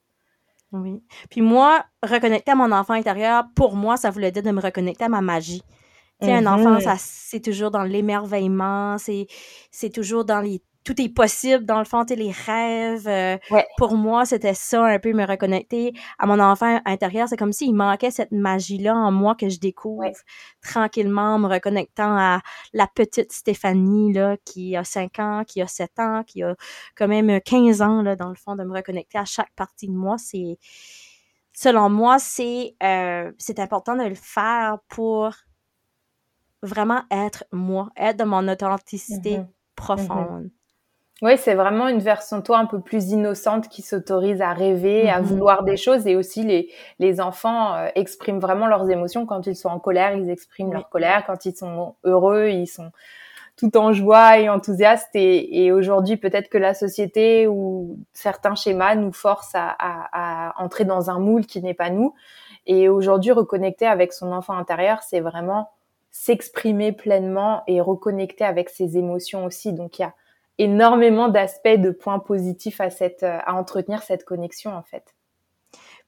Oui. 0.71 1.01
Puis 1.29 1.41
moi, 1.41 1.85
reconnecter 2.03 2.51
à 2.51 2.55
mon 2.55 2.71
enfant 2.71 2.93
intérieur, 2.93 3.45
pour 3.55 3.75
moi, 3.75 3.97
ça 3.97 4.09
voulait 4.09 4.31
dire 4.31 4.43
de 4.43 4.51
me 4.51 4.62
reconnecter 4.62 5.05
à 5.05 5.09
ma 5.09 5.21
magie. 5.21 5.63
Tu 6.21 6.27
sais, 6.27 6.33
un 6.33 6.45
enfant, 6.45 6.75
mm-hmm. 6.75 6.83
ça, 6.83 6.95
c'est 6.97 7.41
toujours 7.41 7.71
dans 7.71 7.83
l'émerveillement, 7.83 8.97
c'est, 8.97 9.27
c'est 9.71 9.89
toujours 9.89 10.25
dans 10.25 10.39
les 10.39 10.62
tout 10.85 11.01
est 11.01 11.09
possible 11.09 11.65
dans 11.65 11.79
le 11.79 11.85
fond, 11.85 12.05
les 12.07 12.31
rêves. 12.31 13.07
Euh, 13.07 13.37
pour 13.77 13.95
moi, 13.95 14.25
c'était 14.25 14.53
ça, 14.53 14.85
un 14.85 14.99
peu 14.99 15.11
me 15.13 15.25
reconnecter 15.25 15.93
à 16.19 16.27
mon 16.27 16.39
enfant 16.39 16.79
intérieur. 16.85 17.27
C'est 17.27 17.37
comme 17.37 17.51
s'il 17.51 17.73
manquait 17.73 18.11
cette 18.11 18.31
magie-là 18.31 18.95
en 18.95 19.11
moi 19.11 19.35
que 19.35 19.49
je 19.49 19.59
découvre 19.59 20.11
tranquillement, 20.61 21.39
me 21.39 21.47
reconnectant 21.47 22.15
à 22.15 22.41
la 22.73 22.87
petite 22.87 23.31
Stéphanie, 23.31 24.13
là, 24.13 24.37
qui 24.45 24.75
a 24.75 24.83
5 24.83 25.19
ans, 25.19 25.43
qui 25.45 25.61
a 25.61 25.67
7 25.67 25.99
ans, 25.99 26.23
qui 26.23 26.43
a 26.43 26.55
quand 26.95 27.07
même 27.07 27.41
15 27.41 27.81
ans, 27.81 28.03
là, 28.03 28.15
dans 28.15 28.29
le 28.29 28.35
fond, 28.35 28.55
de 28.55 28.63
me 28.63 28.73
reconnecter 28.73 29.17
à 29.17 29.25
chaque 29.25 29.53
partie 29.55 29.87
de 29.87 29.93
moi. 29.93 30.17
C'est, 30.19 30.59
selon 31.51 31.89
moi, 31.89 32.19
c'est, 32.19 32.75
euh, 32.83 33.31
c'est 33.39 33.59
important 33.59 33.95
de 33.95 34.03
le 34.03 34.15
faire 34.15 34.77
pour 34.87 35.33
vraiment 36.61 37.01
être 37.09 37.43
moi, 37.51 37.89
être 37.97 38.17
de 38.17 38.23
mon 38.23 38.47
authenticité 38.47 39.37
mm-hmm. 39.37 39.47
profonde. 39.75 40.45
Mm-hmm. 40.45 40.54
Oui, 41.22 41.38
c'est 41.38 41.55
vraiment 41.55 41.88
une 41.88 42.00
version 42.00 42.41
toi 42.41 42.57
un 42.57 42.65
peu 42.65 42.81
plus 42.81 43.12
innocente 43.12 43.69
qui 43.69 43.81
s'autorise 43.81 44.41
à 44.41 44.51
rêver, 44.51 45.10
à 45.10 45.22
mhm. 45.22 45.25
vouloir 45.25 45.63
des 45.63 45.77
choses. 45.77 46.05
Et 46.07 46.15
aussi, 46.17 46.43
les, 46.43 46.69
les 47.00 47.22
enfants 47.22 47.74
euh, 47.74 47.88
expriment 47.95 48.39
vraiment 48.39 48.67
leurs 48.67 48.89
émotions. 48.89 49.25
Quand 49.25 49.48
ils 49.48 49.55
sont 49.55 49.69
en 49.69 49.79
colère, 49.79 50.13
ils 50.13 50.29
expriment 50.29 50.74
leur 50.74 50.89
colère. 50.89 51.24
Quand 51.25 51.45
ils 51.45 51.55
sont 51.55 51.95
heureux, 52.03 52.50
ils 52.50 52.67
sont 52.67 52.91
tout 53.55 53.77
en 53.77 53.93
joie 53.93 54.39
et 54.39 54.50
enthousiastes. 54.50 55.15
Et, 55.15 55.63
et 55.63 55.72
aujourd'hui, 55.72 56.17
peut-être 56.17 56.50
que 56.50 56.57
la 56.57 56.74
société 56.74 57.48
ou 57.48 57.98
certains 58.12 58.55
schémas 58.55 58.95
nous 58.95 59.13
forcent 59.13 59.55
à, 59.55 59.74
à, 59.79 60.50
à 60.50 60.62
entrer 60.62 60.84
dans 60.84 61.10
un 61.10 61.19
moule 61.19 61.45
qui 61.45 61.62
n'est 61.62 61.74
pas 61.74 61.89
nous. 61.89 62.13
Et 62.67 62.89
aujourd'hui, 62.89 63.31
reconnecter 63.31 63.88
avec 63.88 64.12
son 64.12 64.34
enfant 64.34 64.57
intérieur, 64.57 65.01
c'est 65.01 65.22
vraiment 65.22 65.69
s'exprimer 66.12 66.91
pleinement 66.91 67.63
et 67.67 67.79
reconnecter 67.79 68.43
avec 68.43 68.69
ses 68.69 68.98
émotions 68.98 69.45
aussi. 69.45 69.72
Donc, 69.72 70.00
il 70.00 70.01
y 70.01 70.05
a 70.05 70.13
énormément 70.57 71.27
d'aspects, 71.27 71.77
de 71.77 71.91
points 71.91 72.19
positifs 72.19 72.79
à, 72.81 72.89
cette, 72.89 73.24
euh, 73.24 73.39
à 73.45 73.55
entretenir 73.55 74.03
cette 74.03 74.24
connexion, 74.24 74.74
en 74.75 74.83
fait. 74.83 75.15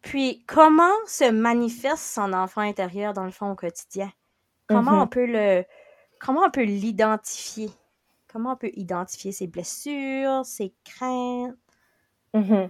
Puis, 0.02 0.44
comment 0.48 0.94
se 1.06 1.30
manifeste 1.30 2.14
son 2.14 2.34
enfant 2.34 2.62
intérieur, 2.62 3.14
dans 3.14 3.26
le 3.26 3.32
fond, 3.32 3.52
au 3.52 3.56
quotidien? 3.56 4.12
Comment 4.68 4.92
mm-hmm. 4.92 5.04
on 5.04 5.08
peut 5.08 5.26
le... 5.26 5.64
Comment 6.20 6.42
on 6.46 6.50
peut 6.50 6.64
l'identifier? 6.64 7.70
Comment 8.32 8.54
on 8.54 8.56
peut 8.56 8.72
identifier 8.74 9.32
ses 9.32 9.48
blessures, 9.48 10.46
ses 10.46 10.74
craintes? 10.84 11.56
Mm-hmm. 12.34 12.70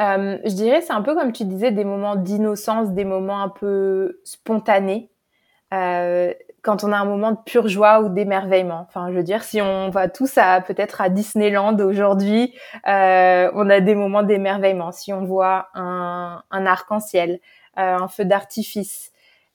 Euh, 0.00 0.38
je 0.44 0.54
dirais, 0.54 0.80
c'est 0.80 0.92
un 0.92 1.02
peu 1.02 1.14
comme 1.14 1.32
tu 1.32 1.44
disais, 1.44 1.72
des 1.72 1.84
moments 1.84 2.16
d'innocence, 2.16 2.90
des 2.90 3.04
moments 3.04 3.42
un 3.42 3.48
peu 3.48 4.20
spontanés. 4.24 5.10
Euh, 5.74 6.32
quand 6.62 6.84
on 6.84 6.92
a 6.92 6.96
un 6.96 7.04
moment 7.04 7.32
de 7.32 7.38
pure 7.44 7.68
joie 7.68 8.00
ou 8.00 8.08
d'émerveillement. 8.08 8.86
Enfin, 8.88 9.08
je 9.10 9.16
veux 9.16 9.22
dire, 9.22 9.42
si 9.42 9.60
on 9.60 9.90
va 9.90 10.08
tous 10.08 10.36
à 10.36 10.60
peut-être 10.60 11.00
à 11.00 11.08
Disneyland 11.08 11.78
aujourd'hui, 11.78 12.54
euh, 12.86 13.50
on 13.54 13.70
a 13.70 13.80
des 13.80 13.94
moments 13.94 14.22
d'émerveillement. 14.22 14.92
Si 14.92 15.12
on 15.12 15.24
voit 15.24 15.68
un, 15.74 16.42
un 16.50 16.66
arc-en-ciel, 16.66 17.40
euh, 17.78 17.96
un 17.96 18.08
feu 18.08 18.24
d'artifice, 18.24 19.12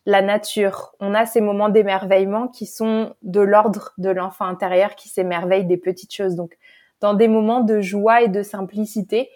la 0.08 0.22
nature, 0.22 0.96
on 1.00 1.14
a 1.14 1.26
ces 1.26 1.42
moments 1.42 1.70
d'émerveillement 1.70 2.48
qui 2.48 2.66
sont 2.66 3.16
de 3.24 3.42
l'ordre 3.42 3.94
de 3.98 4.10
l'enfant 4.10 4.46
intérieur 4.46 4.96
qui 4.96 5.10
s'émerveille 5.10 5.66
des 5.66 5.78
petites 5.78 6.14
choses. 6.14 6.36
Donc, 6.36 6.58
dans 7.02 7.14
des 7.14 7.28
moments 7.28 7.62
de 7.62 7.82
joie 7.82 8.22
et 8.22 8.28
de 8.28 8.44
simplicité, 8.44 9.30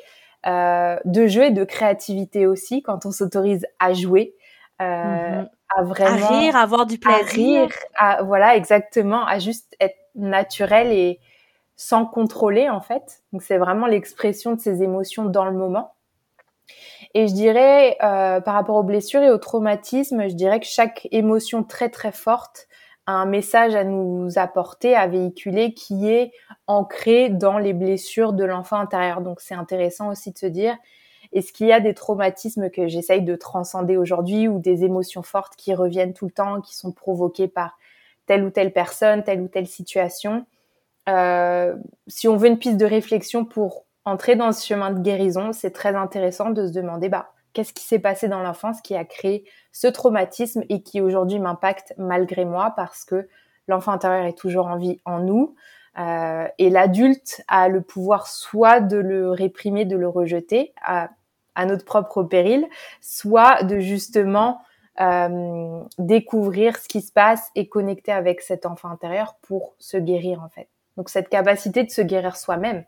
euh, 0.47 0.97
de 1.05 1.27
jeu 1.27 1.45
et 1.45 1.51
de 1.51 1.63
créativité 1.63 2.47
aussi, 2.47 2.81
quand 2.81 3.05
on 3.05 3.11
s'autorise 3.11 3.65
à 3.79 3.93
jouer. 3.93 4.35
Euh, 4.81 5.43
mm-hmm 5.43 5.49
à 5.75 5.83
vraiment 5.83 6.25
à 6.25 6.39
rire, 6.39 6.55
à 6.55 6.61
avoir 6.61 6.85
du 6.85 6.97
plaisir, 6.97 7.69
à 7.95 8.15
rire, 8.15 8.25
voilà 8.25 8.55
exactement, 8.55 9.25
à 9.25 9.39
juste 9.39 9.75
être 9.79 9.97
naturel 10.15 10.91
et 10.91 11.19
sans 11.75 12.05
contrôler 12.05 12.69
en 12.69 12.81
fait. 12.81 13.23
Donc 13.31 13.41
c'est 13.41 13.57
vraiment 13.57 13.85
l'expression 13.85 14.53
de 14.53 14.59
ses 14.59 14.83
émotions 14.83 15.25
dans 15.25 15.45
le 15.45 15.53
moment. 15.53 15.93
Et 17.13 17.27
je 17.27 17.33
dirais 17.33 17.97
euh, 18.03 18.41
par 18.41 18.53
rapport 18.53 18.75
aux 18.75 18.83
blessures 18.83 19.21
et 19.21 19.31
aux 19.31 19.38
traumatismes, 19.38 20.27
je 20.27 20.35
dirais 20.35 20.59
que 20.59 20.65
chaque 20.65 21.07
émotion 21.11 21.63
très 21.63 21.89
très 21.89 22.11
forte 22.11 22.67
a 23.05 23.13
un 23.13 23.25
message 23.25 23.75
à 23.75 23.83
nous 23.83 24.38
apporter, 24.38 24.95
à 24.95 25.07
véhiculer 25.07 25.73
qui 25.73 26.09
est 26.09 26.31
ancré 26.67 27.29
dans 27.29 27.57
les 27.57 27.73
blessures 27.73 28.33
de 28.33 28.43
l'enfant 28.43 28.77
intérieur. 28.77 29.21
Donc 29.21 29.41
c'est 29.41 29.55
intéressant 29.55 30.09
aussi 30.09 30.31
de 30.31 30.38
se 30.38 30.45
dire 30.45 30.77
est-ce 31.31 31.53
qu'il 31.53 31.67
y 31.67 31.71
a 31.71 31.79
des 31.79 31.93
traumatismes 31.93 32.69
que 32.69 32.88
j'essaye 32.88 33.21
de 33.21 33.36
transcender 33.36 33.98
aujourd'hui 33.98 34.48
ou 34.48 34.59
des 34.59 34.83
émotions 34.83 35.21
fortes 35.21 35.55
qui 35.55 35.74
reviennent 35.74 36.13
tout 36.13 36.25
le 36.25 36.31
temps, 36.31 36.62
qui 36.62 36.75
sont 36.75 36.91
provoquées 36.91 37.48
par 37.48 37.77
telle 38.25 38.43
ou 38.43 38.50
telle 38.50 38.74
personne, 38.74 39.24
telle 39.24 39.41
ou 39.41 39.48
telle 39.48 39.67
situation? 39.67 40.45
Euh, 41.07 41.75
Si 42.07 42.27
on 42.27 42.38
veut 42.38 42.48
une 42.48 42.57
piste 42.57 42.77
de 42.77 42.86
réflexion 42.86 43.45
pour 43.45 43.86
entrer 44.05 44.36
dans 44.36 44.51
ce 44.51 44.65
chemin 44.65 44.91
de 44.91 45.00
guérison, 45.00 45.53
c'est 45.53 45.71
très 45.71 45.95
intéressant 45.95 46.50
de 46.50 46.67
se 46.67 46.71
demander 46.71 47.09
bah, 47.09 47.31
qu'est-ce 47.53 47.74
qui 47.74 47.83
s'est 47.83 48.00
passé 48.00 48.27
dans 48.27 48.41
l'enfance 48.41 48.81
qui 48.81 48.95
a 48.95 49.05
créé 49.05 49.45
ce 49.71 49.88
traumatisme 49.88 50.63
et 50.69 50.81
qui 50.81 51.01
aujourd'hui 51.01 51.39
m'impacte 51.39 51.93
malgré 51.98 52.45
moi 52.45 52.74
parce 52.75 53.05
que 53.05 53.27
l'enfant 53.67 53.91
intérieur 53.91 54.25
est 54.25 54.38
toujours 54.38 54.67
en 54.67 54.77
vie 54.77 55.00
en 55.05 55.19
nous. 55.19 55.55
Euh, 55.98 56.48
et 56.57 56.69
l'adulte 56.69 57.41
a 57.48 57.67
le 57.67 57.81
pouvoir 57.81 58.27
soit 58.27 58.79
de 58.79 58.98
le 58.98 59.31
réprimer, 59.31 59.86
de 59.86 59.98
le 59.98 60.07
rejeter, 60.07 60.74
à 61.55 61.65
notre 61.65 61.85
propre 61.85 62.23
péril, 62.23 62.67
soit 63.01 63.63
de 63.63 63.79
justement 63.79 64.61
euh, 64.99 65.81
découvrir 65.97 66.77
ce 66.77 66.87
qui 66.87 67.01
se 67.01 67.11
passe 67.11 67.51
et 67.55 67.69
connecter 67.69 68.11
avec 68.11 68.41
cet 68.41 68.65
enfant 68.65 68.89
intérieur 68.89 69.35
pour 69.41 69.75
se 69.79 69.97
guérir 69.97 70.43
en 70.43 70.49
fait. 70.49 70.67
Donc 70.97 71.09
cette 71.09 71.29
capacité 71.29 71.83
de 71.83 71.89
se 71.89 72.01
guérir 72.01 72.35
soi-même. 72.35 72.83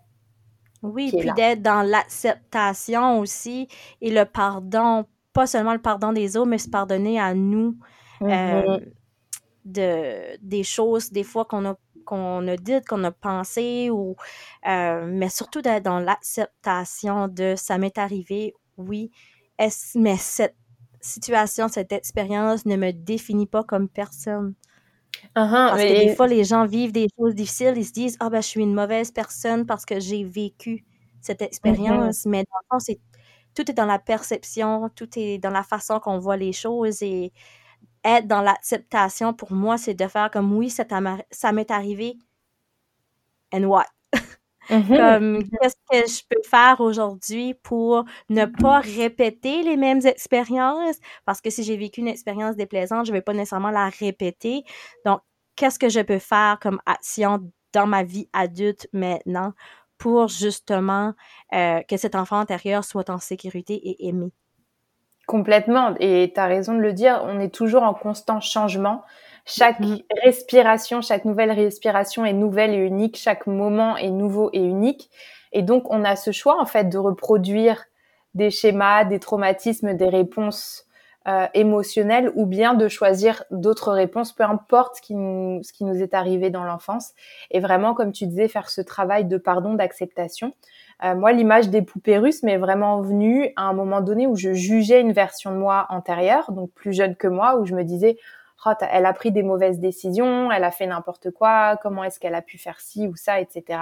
Oui, 0.83 1.13
puis 1.17 1.31
d'être 1.35 1.61
dans 1.61 1.83
l'acceptation 1.83 3.19
aussi 3.19 3.67
et 4.01 4.11
le 4.11 4.25
pardon, 4.25 5.05
pas 5.31 5.47
seulement 5.47 5.73
le 5.73 5.81
pardon 5.81 6.11
des 6.11 6.35
autres, 6.37 6.49
mais 6.49 6.57
se 6.57 6.69
pardonner 6.69 7.19
à 7.19 7.33
nous 7.33 7.77
euh, 8.23 8.25
mm-hmm. 8.27 8.81
de, 9.65 10.37
des 10.41 10.63
choses 10.63 11.11
des 11.11 11.23
fois 11.23 11.45
qu'on 11.45 11.65
a 11.65 11.75
qu'on 12.11 12.47
a 12.47 12.57
dites, 12.57 12.87
qu'on 12.87 13.03
a 13.05 13.11
pensé, 13.11 13.89
ou, 13.89 14.15
euh, 14.67 15.05
mais 15.07 15.29
surtout 15.29 15.61
d'être 15.61 15.83
dans 15.83 15.99
l'acceptation 15.99 17.27
de 17.27 17.55
ça 17.55 17.77
m'est 17.77 17.97
arrivé 17.97 18.53
oui, 18.77 19.11
mais 19.95 20.17
cette 20.17 20.55
situation, 21.01 21.67
cette 21.67 21.91
expérience 21.91 22.65
ne 22.65 22.75
me 22.75 22.91
définit 22.91 23.47
pas 23.47 23.63
comme 23.63 23.87
personne. 23.89 24.55
Uh-huh, 25.35 25.69
parce 25.69 25.83
que 25.83 26.05
des 26.05 26.15
fois, 26.15 26.27
les 26.27 26.43
gens 26.43 26.65
vivent 26.65 26.91
des 26.91 27.07
choses 27.17 27.35
difficiles, 27.35 27.73
ils 27.75 27.85
se 27.85 27.91
disent 27.91 28.17
Ah, 28.19 28.29
ben, 28.29 28.41
je 28.41 28.47
suis 28.47 28.61
une 28.61 28.73
mauvaise 28.73 29.11
personne 29.11 29.65
parce 29.65 29.85
que 29.85 29.99
j'ai 29.99 30.23
vécu 30.23 30.85
cette 31.21 31.41
expérience, 31.41 32.25
mais 32.25 32.43
dans 32.43 32.57
le 32.61 32.65
fond, 32.71 32.79
c'est 32.79 32.99
tout 33.53 33.69
est 33.69 33.73
dans 33.73 33.85
la 33.85 33.99
perception, 33.99 34.89
tout 34.95 35.09
est 35.19 35.37
dans 35.37 35.49
la 35.49 35.63
façon 35.63 35.99
qu'on 35.99 36.17
voit 36.17 36.37
les 36.37 36.53
choses 36.53 37.03
et 37.03 37.33
être 38.03 38.27
dans 38.27 38.41
l'acceptation, 38.41 39.33
pour 39.33 39.51
moi, 39.53 39.77
c'est 39.77 39.93
de 39.93 40.07
faire 40.07 40.31
comme 40.31 40.53
oui, 40.53 40.69
ça, 40.69 40.85
ça 41.31 41.51
m'est 41.51 41.71
arrivé, 41.71 42.17
and 43.53 43.63
what? 43.65 43.87
Mm-hmm. 44.69 44.97
Comme, 44.97 45.49
qu'est-ce 45.49 45.75
que 45.89 46.07
je 46.07 46.21
peux 46.29 46.41
faire 46.47 46.79
aujourd'hui 46.81 47.55
pour 47.55 48.05
ne 48.29 48.45
pas 48.45 48.79
répéter 48.79 49.63
les 49.63 49.75
mêmes 49.75 50.05
expériences? 50.05 50.97
Parce 51.25 51.41
que 51.41 51.49
si 51.49 51.63
j'ai 51.63 51.75
vécu 51.75 51.99
une 51.99 52.07
expérience 52.07 52.55
déplaisante, 52.55 53.07
je 53.07 53.11
ne 53.11 53.17
vais 53.17 53.21
pas 53.23 53.33
nécessairement 53.33 53.71
la 53.71 53.89
répéter. 53.89 54.63
Donc, 55.03 55.19
qu'est-ce 55.55 55.79
que 55.79 55.89
je 55.89 55.99
peux 55.99 56.19
faire 56.19 56.59
comme 56.61 56.79
action 56.85 57.51
dans 57.73 57.87
ma 57.87 58.03
vie 58.03 58.29
adulte 58.33 58.87
maintenant 58.93 59.53
pour 59.97 60.27
justement 60.27 61.15
euh, 61.53 61.81
que 61.83 61.97
cet 61.97 62.15
enfant 62.15 62.37
intérieur 62.37 62.83
soit 62.83 63.09
en 63.09 63.19
sécurité 63.19 63.73
et 63.73 64.07
aimé? 64.07 64.31
Complètement. 65.31 65.95
Et 66.01 66.33
tu 66.35 66.41
as 66.41 66.45
raison 66.45 66.73
de 66.73 66.81
le 66.81 66.91
dire, 66.91 67.23
on 67.25 67.39
est 67.39 67.55
toujours 67.55 67.83
en 67.83 67.93
constant 67.93 68.41
changement. 68.41 69.01
Chaque 69.45 69.79
mm-hmm. 69.79 70.03
respiration, 70.25 71.01
chaque 71.01 71.23
nouvelle 71.23 71.51
respiration 71.51 72.25
est 72.25 72.33
nouvelle 72.33 72.73
et 72.73 72.85
unique, 72.85 73.15
chaque 73.15 73.47
moment 73.47 73.95
est 73.95 74.09
nouveau 74.09 74.49
et 74.51 74.59
unique. 74.59 75.09
Et 75.53 75.61
donc, 75.61 75.89
on 75.89 76.03
a 76.03 76.17
ce 76.17 76.31
choix, 76.33 76.61
en 76.61 76.65
fait, 76.65 76.89
de 76.89 76.97
reproduire 76.97 77.85
des 78.33 78.49
schémas, 78.51 79.05
des 79.05 79.19
traumatismes, 79.19 79.93
des 79.93 80.09
réponses 80.09 80.85
euh, 81.29 81.47
émotionnelles 81.53 82.33
ou 82.35 82.45
bien 82.45 82.73
de 82.73 82.89
choisir 82.89 83.45
d'autres 83.51 83.93
réponses, 83.93 84.33
peu 84.33 84.43
importe 84.43 84.97
ce 84.97 85.01
qui, 85.01 85.15
nous, 85.15 85.63
ce 85.63 85.71
qui 85.71 85.85
nous 85.85 86.03
est 86.03 86.13
arrivé 86.13 86.49
dans 86.49 86.65
l'enfance. 86.65 87.13
Et 87.51 87.61
vraiment, 87.61 87.93
comme 87.93 88.11
tu 88.11 88.27
disais, 88.27 88.49
faire 88.49 88.69
ce 88.69 88.81
travail 88.81 89.23
de 89.23 89.37
pardon, 89.37 89.75
d'acceptation. 89.75 90.53
Euh, 91.03 91.15
moi, 91.15 91.31
l'image 91.31 91.69
des 91.69 91.81
poupées 91.81 92.17
russes 92.17 92.43
m'est 92.43 92.57
vraiment 92.57 93.01
venue 93.01 93.51
à 93.55 93.63
un 93.63 93.73
moment 93.73 94.01
donné 94.01 94.27
où 94.27 94.35
je 94.35 94.53
jugeais 94.53 95.01
une 95.01 95.13
version 95.13 95.51
de 95.51 95.57
moi 95.57 95.87
antérieure, 95.89 96.51
donc 96.51 96.71
plus 96.71 96.93
jeune 96.93 97.15
que 97.15 97.27
moi, 97.27 97.57
où 97.57 97.65
je 97.65 97.73
me 97.73 97.83
disais, 97.83 98.17
oh, 98.65 98.71
elle 98.91 99.05
a 99.05 99.13
pris 99.13 99.31
des 99.31 99.41
mauvaises 99.41 99.79
décisions, 99.79 100.51
elle 100.51 100.63
a 100.63 100.71
fait 100.71 100.85
n'importe 100.85 101.31
quoi, 101.31 101.77
comment 101.81 102.03
est-ce 102.03 102.19
qu'elle 102.19 102.35
a 102.35 102.43
pu 102.43 102.57
faire 102.59 102.79
ci 102.79 103.07
ou 103.07 103.15
ça, 103.15 103.39
etc. 103.39 103.79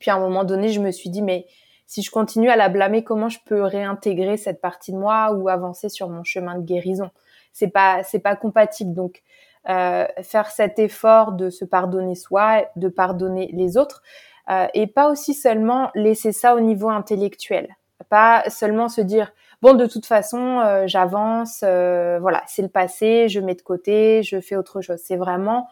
Puis 0.00 0.10
à 0.10 0.16
un 0.16 0.20
moment 0.20 0.44
donné, 0.44 0.68
je 0.70 0.80
me 0.80 0.90
suis 0.90 1.10
dit, 1.10 1.22
mais 1.22 1.46
si 1.86 2.02
je 2.02 2.10
continue 2.10 2.50
à 2.50 2.56
la 2.56 2.68
blâmer, 2.68 3.04
comment 3.04 3.28
je 3.28 3.38
peux 3.44 3.62
réintégrer 3.62 4.36
cette 4.36 4.60
partie 4.60 4.92
de 4.92 4.96
moi 4.96 5.32
ou 5.32 5.48
avancer 5.48 5.88
sur 5.88 6.08
mon 6.08 6.24
chemin 6.24 6.56
de 6.56 6.64
guérison? 6.64 7.10
C'est 7.52 7.68
pas, 7.68 8.02
c'est 8.04 8.20
pas 8.20 8.36
compatible. 8.36 8.94
Donc, 8.94 9.22
euh, 9.68 10.06
faire 10.22 10.50
cet 10.50 10.78
effort 10.78 11.32
de 11.32 11.50
se 11.50 11.64
pardonner 11.64 12.14
soi, 12.14 12.64
de 12.76 12.88
pardonner 12.88 13.50
les 13.52 13.76
autres, 13.76 14.02
euh, 14.50 14.66
et 14.74 14.86
pas 14.86 15.10
aussi 15.10 15.34
seulement 15.34 15.90
laisser 15.94 16.32
ça 16.32 16.54
au 16.54 16.60
niveau 16.60 16.88
intellectuel, 16.88 17.76
pas 18.08 18.42
seulement 18.48 18.88
se 18.88 19.00
dire 19.00 19.32
bon 19.62 19.74
de 19.74 19.86
toute 19.86 20.06
façon 20.06 20.60
euh, 20.60 20.86
j'avance, 20.86 21.62
euh, 21.62 22.18
voilà 22.20 22.42
c'est 22.46 22.62
le 22.62 22.68
passé, 22.68 23.28
je 23.28 23.40
mets 23.40 23.54
de 23.54 23.62
côté, 23.62 24.22
je 24.22 24.40
fais 24.40 24.56
autre 24.56 24.80
chose. 24.80 24.98
C'est 25.04 25.16
vraiment 25.16 25.68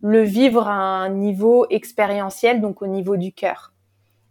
le 0.00 0.22
vivre 0.22 0.68
à 0.68 0.74
un 0.74 1.08
niveau 1.08 1.66
expérientiel, 1.70 2.60
donc 2.60 2.82
au 2.82 2.86
niveau 2.86 3.16
du 3.16 3.32
cœur. 3.32 3.72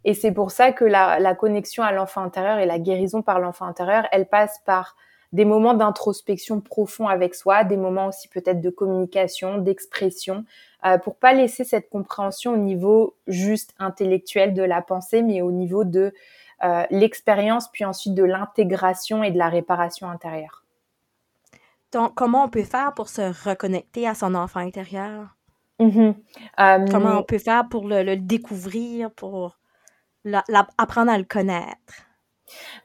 Et 0.04 0.14
c'est 0.14 0.32
pour 0.32 0.50
ça 0.50 0.72
que 0.72 0.84
la, 0.84 1.18
la 1.18 1.34
connexion 1.34 1.82
à 1.82 1.90
l'enfant 1.92 2.22
intérieur 2.22 2.58
et 2.58 2.66
la 2.66 2.78
guérison 2.78 3.22
par 3.22 3.40
l'enfant 3.40 3.66
intérieur, 3.66 4.06
elle 4.12 4.28
passe 4.28 4.60
par 4.64 4.94
des 5.34 5.44
moments 5.44 5.74
d'introspection 5.74 6.60
profond 6.60 7.08
avec 7.08 7.34
soi, 7.34 7.64
des 7.64 7.76
moments 7.76 8.06
aussi 8.06 8.28
peut-être 8.28 8.60
de 8.60 8.70
communication, 8.70 9.58
d'expression, 9.58 10.44
euh, 10.86 10.98
pour 10.98 11.16
pas 11.16 11.32
laisser 11.32 11.64
cette 11.64 11.88
compréhension 11.88 12.52
au 12.52 12.56
niveau 12.58 13.16
juste 13.26 13.74
intellectuel 13.78 14.52
de 14.52 14.62
la 14.62 14.82
pensée, 14.82 15.22
mais 15.22 15.40
au 15.40 15.50
niveau 15.50 15.84
de 15.84 16.12
euh, 16.62 16.84
l'expérience, 16.90 17.70
puis 17.72 17.84
ensuite 17.84 18.14
de 18.14 18.22
l'intégration 18.22 19.24
et 19.24 19.30
de 19.30 19.38
la 19.38 19.48
réparation 19.48 20.08
intérieure. 20.10 20.64
Donc, 21.92 22.14
comment 22.14 22.44
on 22.44 22.48
peut 22.48 22.64
faire 22.64 22.92
pour 22.92 23.08
se 23.08 23.48
reconnecter 23.48 24.06
à 24.06 24.14
son 24.14 24.34
enfant 24.34 24.60
intérieur? 24.60 25.36
Mm-hmm. 25.80 26.90
comment 26.90 27.08
euh, 27.08 27.18
on 27.18 27.22
peut 27.24 27.38
faire 27.38 27.68
pour 27.68 27.88
le, 27.88 28.14
découvrir, 28.16 29.10
pour 29.10 29.58
apprendre 30.78 31.10
à 31.10 31.18
le 31.18 31.24
connaître? 31.24 32.03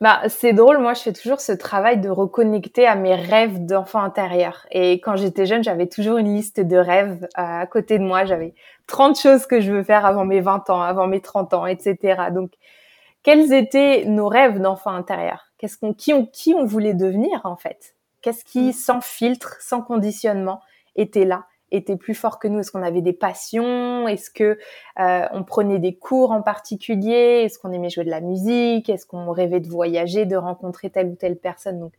Bah, 0.02 0.22
c'est 0.30 0.54
drôle, 0.54 0.78
moi 0.78 0.94
je 0.94 1.02
fais 1.02 1.14
toujours 1.14 1.42
ce 1.42 1.52
travail 1.52 2.00
de 2.00 2.10
reconnecter 2.10 2.88
à 2.88 2.96
mes 2.96 3.16
rêves 3.16 3.66
d'enfant 3.66 4.02
intérieur. 4.02 4.66
Et 4.72 4.94
quand 5.02 5.16
j'étais 5.16 5.46
jeune, 5.46 5.64
j'avais 5.64 5.88
toujours 5.88 6.18
une 6.18 6.34
liste 6.34 6.60
de 6.60 6.78
rêves 6.78 7.28
euh, 7.38 7.62
à 7.62 7.68
côté 7.68 8.00
de 8.00 8.04
moi. 8.04 8.26
J'avais 8.26 8.54
30 8.88 9.20
choses 9.20 9.46
que 9.46 9.60
je 9.60 9.72
veux 9.72 9.84
faire 9.84 10.06
avant 10.06 10.26
mes 10.26 10.40
20 10.42 10.70
ans, 10.70 10.82
avant 10.82 11.08
mes 11.08 11.22
30 11.22 11.54
ans, 11.54 11.66
etc. 11.66 12.32
Donc, 12.32 12.52
quels 13.24 13.52
étaient 13.54 14.06
nos 14.06 14.28
rêves 14.28 14.60
d'enfant 14.60 14.92
intérieur? 14.92 15.52
Qu'est-ce 15.58 15.78
qu'on, 15.78 15.94
qui 15.94 16.14
on, 16.14 16.26
qui 16.26 16.54
on 16.54 16.66
voulait 16.66 16.94
devenir 16.94 17.42
en 17.44 17.58
fait? 17.58 17.96
Qu'est-ce 18.22 18.46
qui, 18.46 18.70
mm. 18.70 18.74
sans 18.74 19.02
filtre, 19.02 19.58
sans 19.60 19.82
conditionnement, 19.82 20.62
était 20.96 21.26
là? 21.26 21.46
Était 21.72 21.96
plus 21.96 22.14
fort 22.14 22.40
que 22.40 22.48
nous? 22.48 22.60
Est-ce 22.60 22.72
qu'on 22.72 22.84
avait 22.84 23.02
des 23.02 23.14
passions? 23.14 24.08
Est-ce 24.08 24.30
que 24.30 24.58
euh, 25.00 25.28
on 25.32 25.44
prenait 25.44 25.80
des 25.80 25.96
cours 25.96 26.32
en 26.32 26.42
particulier? 26.42 27.44
Est-ce 27.44 27.60
qu'on 27.60 27.72
aimait 27.72 27.90
jouer 27.90 28.04
de 28.04 28.10
la 28.10 28.22
musique? 28.22 28.90
Est-ce 28.90 29.06
qu'on 29.06 29.32
rêvait 29.32 29.60
de 29.60 29.68
voyager, 29.68 30.26
de 30.26 30.36
rencontrer 30.36 30.90
telle 30.90 31.08
ou 31.08 31.16
telle 31.16 31.38
personne? 31.38 31.80
Donc, 31.80 31.94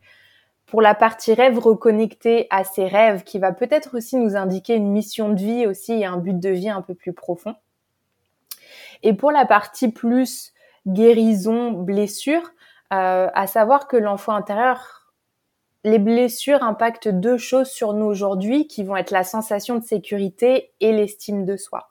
pour 0.66 0.83
la 0.83 0.94
partie 0.94 1.35
rêve, 1.35 1.59
reconnecter 1.59 2.46
à 2.50 2.62
ses 2.62 2.87
rêves, 2.87 3.24
qui 3.24 3.38
va 3.38 3.52
peut-être 3.52 3.96
aussi 3.96 4.16
nous 4.16 4.37
indiquer 4.37 4.76
une 4.76 4.92
mission 4.92 5.30
de 5.30 5.40
vie 5.40 5.66
aussi 5.66 5.92
et 5.92 6.04
un 6.04 6.16
but 6.16 6.38
de 6.38 6.50
vie 6.50 6.70
un 6.70 6.83
peu 6.83 6.94
plus 6.94 7.12
profond. 7.12 7.54
Et 9.02 9.14
pour 9.14 9.33
la 9.33 9.46
partie 9.46 9.90
plus 9.90 10.52
guérison, 10.87 11.72
blessure, 11.72 12.52
euh, 12.92 13.28
à 13.35 13.46
savoir 13.46 13.88
que 13.88 13.96
l'enfant 13.96 14.33
intérieur 14.33 14.99
les 15.85 15.99
blessures 15.99 16.62
impactent 16.62 17.09
deux 17.09 17.38
choses 17.38 17.69
sur 17.69 17.95
nous 17.95 18.07
aujourd'hui 18.07 18.66
qui 18.66 18.85
vont 18.85 18.97
être 18.97 19.11
la 19.11 19.25
sensation 19.25 19.77
de 19.77 19.85
sécurité 19.85 20.73
et 20.81 20.93
l'estime 20.93 21.45
de 21.45 21.57
soi. 21.57 21.90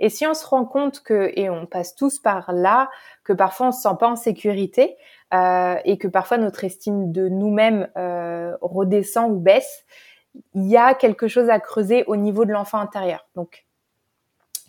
Et 0.00 0.08
si 0.08 0.26
on 0.26 0.34
se 0.34 0.46
rend 0.46 0.64
compte 0.64 1.00
que, 1.00 1.32
et 1.36 1.48
on 1.48 1.66
passe 1.66 1.94
tous 1.94 2.18
par 2.18 2.52
là, 2.52 2.90
que 3.24 3.32
parfois 3.32 3.68
on 3.68 3.72
se 3.72 3.80
sent 3.80 3.96
pas 3.98 4.08
en 4.08 4.16
sécurité 4.16 4.96
euh, 5.34 5.76
et 5.84 5.98
que 5.98 6.08
parfois 6.08 6.38
notre 6.38 6.64
estime 6.64 7.12
de 7.12 7.28
nous-mêmes 7.28 7.88
euh, 7.96 8.56
redescend 8.60 9.30
ou 9.30 9.38
baisse, 9.38 9.84
il 10.54 10.66
y 10.66 10.76
a 10.76 10.94
quelque 10.94 11.28
chose 11.28 11.48
à 11.48 11.60
creuser 11.60 12.04
au 12.06 12.16
niveau 12.16 12.44
de 12.44 12.52
l'enfant 12.52 12.78
intérieur. 12.78 13.26
Donc, 13.34 13.64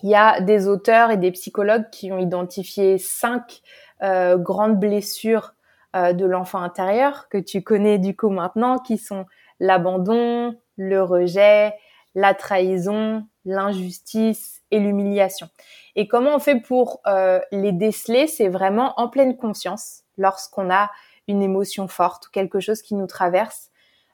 il 0.03 0.09
y 0.09 0.15
a 0.15 0.39
des 0.41 0.67
auteurs 0.67 1.11
et 1.11 1.17
des 1.17 1.31
psychologues 1.31 1.89
qui 1.91 2.11
ont 2.11 2.19
identifié 2.19 2.97
cinq 2.97 3.61
euh, 4.03 4.37
grandes 4.37 4.79
blessures 4.79 5.55
euh, 5.97 6.13
de 6.13 6.25
l'enfant 6.25 6.61
intérieur 6.61 7.27
que 7.29 7.39
tu 7.39 7.63
connais 7.63 7.97
du 7.97 8.15
coup 8.15 8.29
maintenant, 8.29 8.77
qui 8.77 8.99
sont 8.99 9.25
l'abandon, 9.59 10.55
le 10.75 11.01
rejet, 11.01 11.73
la 12.13 12.35
trahison, 12.35 13.25
l'injustice 13.45 14.61
et 14.69 14.79
l'humiliation. 14.79 15.47
Et 15.95 16.07
comment 16.07 16.35
on 16.35 16.39
fait 16.39 16.59
pour 16.59 17.01
euh, 17.07 17.39
les 17.51 17.71
déceler? 17.71 18.27
C'est 18.27 18.47
vraiment 18.47 18.93
en 18.97 19.07
pleine 19.07 19.37
conscience, 19.37 20.03
lorsqu'on 20.17 20.69
a 20.69 20.91
une 21.27 21.41
émotion 21.41 21.87
forte 21.87 22.27
ou 22.27 22.31
quelque 22.31 22.59
chose 22.59 22.83
qui 22.83 22.93
nous 22.93 23.07
traverse. 23.07 23.71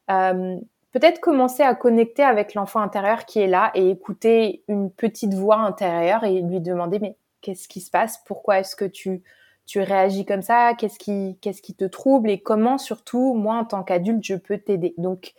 Euh, 0.10 0.56
peut-être 0.93 1.19
commencer 1.19 1.63
à 1.63 1.76
connecter 1.76 2.24
avec 2.24 2.54
l'enfant 2.54 2.80
intérieur 2.80 3.26
qui 3.26 3.39
est 3.39 3.48
là 3.48 3.72
et 3.76 3.89
écouter 3.89 4.63
une 4.69 4.89
petite 4.89 5.34
voix 5.34 5.58
intérieure 5.58 6.24
et 6.24 6.41
lui 6.41 6.62
demander 6.62 7.00
mais 7.00 7.17
qu'est-ce 7.41 7.67
qui 7.67 7.82
se 7.82 7.91
passe? 7.91 8.19
Pourquoi 8.26 8.60
est-ce 8.60 8.78
que 8.78 8.86
tu 8.86 9.24
tu 9.65 9.80
réagis 9.80 10.26
comme 10.26 10.41
ça, 10.41 10.73
qu'est-ce 10.78 10.99
qui, 10.99 11.38
qu'est-ce 11.41 11.62
qui 11.62 11.73
te 11.73 11.86
trouble 11.86 12.30
et 12.30 12.41
comment 12.41 12.78
surtout, 12.78 13.34
moi, 13.34 13.56
en 13.56 13.65
tant 13.65 13.84
qu'adulte, 13.84 14.23
je 14.23 14.36
peux 14.36 14.58
t'aider. 14.58 14.93
Donc, 14.97 15.34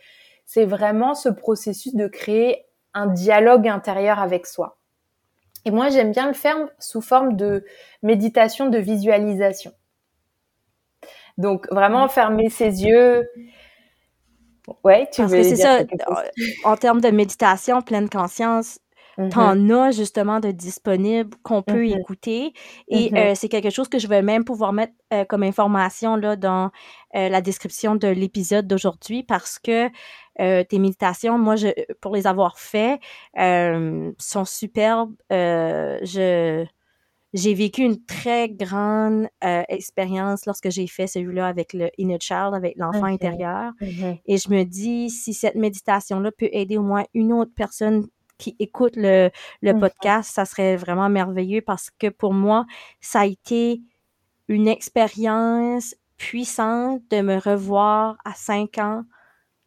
c'est 0.45 0.65
vraiment 0.65 1.13
ce 1.13 1.29
processus 1.29 1.95
de 1.95 2.07
créer 2.07 2.65
un 2.93 3.07
dialogue 3.07 3.67
intérieur 3.67 4.19
avec 4.19 4.45
soi. 4.47 4.77
Et 5.65 5.71
moi, 5.71 5.89
j'aime 5.89 6.11
bien 6.11 6.27
le 6.27 6.33
faire 6.33 6.57
sous 6.79 7.01
forme 7.01 7.35
de 7.35 7.65
méditation, 8.03 8.69
de 8.69 8.77
visualisation. 8.77 9.71
Donc, 11.37 11.67
vraiment 11.71 12.07
fermer 12.07 12.49
ses 12.49 12.83
yeux. 12.83 13.27
Ouais, 14.83 15.07
tu 15.11 15.21
Parce 15.21 15.31
veux 15.31 15.39
que 15.39 15.43
c'est 15.43 15.55
ça, 15.57 15.79
en 16.63 16.77
termes 16.77 17.01
de 17.01 17.09
méditation, 17.09 17.81
pleine 17.81 18.09
conscience, 18.09 18.79
T'en 19.31 19.69
as 19.69 19.91
justement 19.91 20.39
de 20.39 20.51
disponibles 20.51 21.35
qu'on 21.43 21.61
peut 21.61 21.85
mmh 21.85 21.99
écouter. 21.99 22.53
Et 22.87 23.11
mmh 23.11 23.15
euh, 23.17 23.35
c'est 23.35 23.49
quelque 23.49 23.69
chose 23.69 23.87
que 23.87 23.99
je 23.99 24.07
vais 24.07 24.21
même 24.21 24.43
pouvoir 24.43 24.73
mettre 24.73 24.93
euh, 25.13 25.23
comme 25.25 25.43
information 25.43 26.15
là, 26.15 26.35
dans 26.35 26.71
euh, 27.15 27.29
la 27.29 27.41
description 27.41 27.95
de 27.95 28.07
l'épisode 28.07 28.67
d'aujourd'hui 28.67 29.23
parce 29.23 29.59
que 29.59 29.89
tes 30.37 30.79
méditations, 30.79 31.37
moi, 31.37 31.55
je, 31.55 31.69
pour 32.01 32.13
les 32.13 32.27
avoir 32.27 32.59
fait, 32.59 32.99
sont 33.37 34.45
superbes. 34.45 35.15
je 35.29 36.65
j'ai 37.33 37.53
vécu 37.53 37.81
une 37.83 38.01
très 38.05 38.49
grande 38.49 39.27
expérience 39.41 40.45
lorsque 40.45 40.69
j'ai 40.69 40.87
fait 40.87 41.07
celui-là 41.07 41.47
avec 41.47 41.71
le 41.71 41.89
inner 41.97 42.17
child, 42.19 42.53
avec 42.53 42.75
l'enfant 42.75 43.05
intérieur. 43.05 43.71
Et 44.25 44.37
je 44.37 44.49
me 44.49 44.63
dis, 44.63 45.09
si 45.09 45.33
cette 45.33 45.55
méditation-là 45.55 46.31
peut 46.37 46.49
aider 46.51 46.77
au 46.77 46.83
moins 46.83 47.05
une 47.13 47.31
autre 47.31 47.51
personne 47.55 48.07
qui 48.37 48.55
écoutent 48.59 48.95
le, 48.95 49.29
le 49.61 49.79
podcast, 49.79 50.31
ça 50.33 50.45
serait 50.45 50.75
vraiment 50.75 51.09
merveilleux 51.09 51.61
parce 51.61 51.89
que 51.89 52.07
pour 52.07 52.33
moi, 52.33 52.65
ça 53.01 53.21
a 53.21 53.25
été 53.25 53.81
une 54.47 54.67
expérience 54.67 55.95
puissante 56.17 57.01
de 57.09 57.21
me 57.21 57.37
revoir 57.37 58.17
à 58.25 58.33
cinq 58.33 58.77
ans 58.77 59.03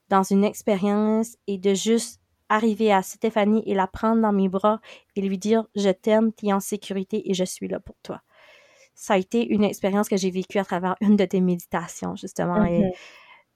dans 0.08 0.22
une 0.22 0.44
expérience 0.44 1.36
et 1.46 1.58
de 1.58 1.74
juste 1.74 2.20
arriver 2.48 2.92
à 2.92 3.02
Stéphanie 3.02 3.62
et 3.66 3.74
la 3.74 3.86
prendre 3.86 4.22
dans 4.22 4.32
mes 4.32 4.48
bras 4.48 4.80
et 5.16 5.20
lui 5.20 5.38
dire 5.38 5.66
je 5.74 5.90
t'aime, 5.90 6.32
tu 6.32 6.46
es 6.46 6.52
en 6.52 6.60
sécurité 6.60 7.30
et 7.30 7.34
je 7.34 7.44
suis 7.44 7.68
là 7.68 7.80
pour 7.80 7.96
toi. 8.02 8.22
Ça 8.94 9.14
a 9.14 9.18
été 9.18 9.46
une 9.46 9.64
expérience 9.64 10.08
que 10.08 10.16
j'ai 10.16 10.30
vécue 10.30 10.58
à 10.58 10.64
travers 10.64 10.96
une 11.00 11.16
de 11.16 11.24
tes 11.24 11.40
méditations, 11.40 12.16
justement. 12.16 12.64
Et 12.64 12.80
mm-hmm. 12.80 12.92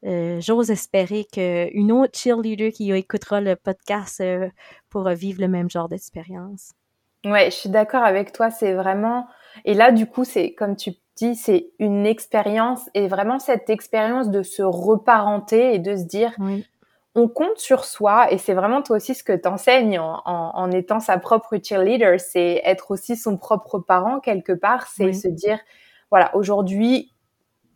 Euh, 0.04 0.40
j'ose 0.40 0.70
espérer 0.70 1.26
qu'une 1.32 1.92
autre 1.92 2.18
cheerleader 2.18 2.72
qui 2.72 2.90
écoutera 2.92 3.40
le 3.40 3.54
podcast 3.56 4.20
euh, 4.20 4.48
pourra 4.90 5.14
vivre 5.14 5.40
le 5.40 5.48
même 5.48 5.70
genre 5.70 5.88
d'expérience. 5.88 6.72
Ouais, 7.24 7.46
je 7.50 7.56
suis 7.56 7.68
d'accord 7.68 8.02
avec 8.02 8.32
toi. 8.32 8.50
C'est 8.50 8.72
vraiment. 8.72 9.26
Et 9.64 9.74
là, 9.74 9.92
du 9.92 10.06
coup, 10.06 10.24
c'est 10.24 10.54
comme 10.54 10.76
tu 10.76 10.92
dis, 11.16 11.36
c'est 11.36 11.70
une 11.78 12.06
expérience 12.06 12.90
et 12.94 13.06
vraiment 13.06 13.38
cette 13.38 13.70
expérience 13.70 14.30
de 14.30 14.42
se 14.42 14.62
reparenter 14.62 15.74
et 15.74 15.78
de 15.78 15.94
se 15.94 16.04
dire, 16.04 16.32
on 17.14 17.28
compte 17.28 17.58
sur 17.58 17.84
soi 17.84 18.32
et 18.32 18.38
c'est 18.38 18.54
vraiment 18.54 18.82
toi 18.82 18.96
aussi 18.96 19.14
ce 19.14 19.22
que 19.22 19.34
t'enseignes 19.34 19.98
en, 19.98 20.22
en, 20.24 20.70
étant 20.70 20.98
sa 21.00 21.18
propre 21.18 21.58
cheerleader, 21.62 22.18
c'est 22.18 22.62
être 22.64 22.90
aussi 22.90 23.16
son 23.16 23.36
propre 23.36 23.78
parent 23.78 24.20
quelque 24.20 24.52
part, 24.52 24.86
c'est 24.86 25.12
se 25.12 25.28
dire, 25.28 25.58
voilà, 26.10 26.34
aujourd'hui, 26.34 27.11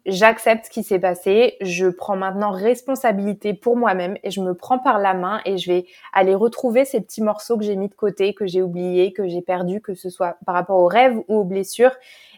j'accepte 0.06 0.66
ce 0.66 0.70
qui 0.70 0.82
s'est 0.82 0.98
passé, 0.98 1.56
je 1.60 1.86
prends 1.86 2.16
maintenant 2.16 2.50
responsabilité 2.50 3.54
pour 3.54 3.76
moi-même 3.76 4.16
et 4.22 4.30
je 4.30 4.40
me 4.40 4.54
prends 4.54 4.78
par 4.78 4.98
la 4.98 5.14
main 5.14 5.40
et 5.44 5.58
je 5.58 5.70
vais 5.70 5.86
aller 6.12 6.34
retrouver 6.34 6.84
ces 6.84 7.00
petits 7.00 7.22
morceaux 7.22 7.58
que 7.58 7.64
j'ai 7.64 7.76
mis 7.76 7.88
de 7.88 7.94
côté, 7.94 8.32
que 8.32 8.46
j'ai 8.46 8.62
oubliés, 8.62 9.12
que 9.12 9.26
j'ai 9.26 9.42
perdus, 9.42 9.80
que 9.80 9.94
ce 9.94 10.08
soit 10.08 10.36
par 10.46 10.54
rapport 10.54 10.78
aux 10.78 10.86
rêves 10.86 11.18
ou 11.28 11.36
aux 11.36 11.44
blessures. 11.44 11.94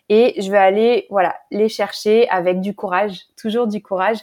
Et 0.09 0.41
je 0.41 0.51
vais 0.51 0.59
aller, 0.59 1.07
voilà, 1.11 1.37
les 1.51 1.69
chercher 1.69 2.29
avec 2.31 2.61
du 2.61 2.75
courage, 2.75 3.27
toujours 3.37 3.67
du 3.67 3.83
courage. 3.83 4.19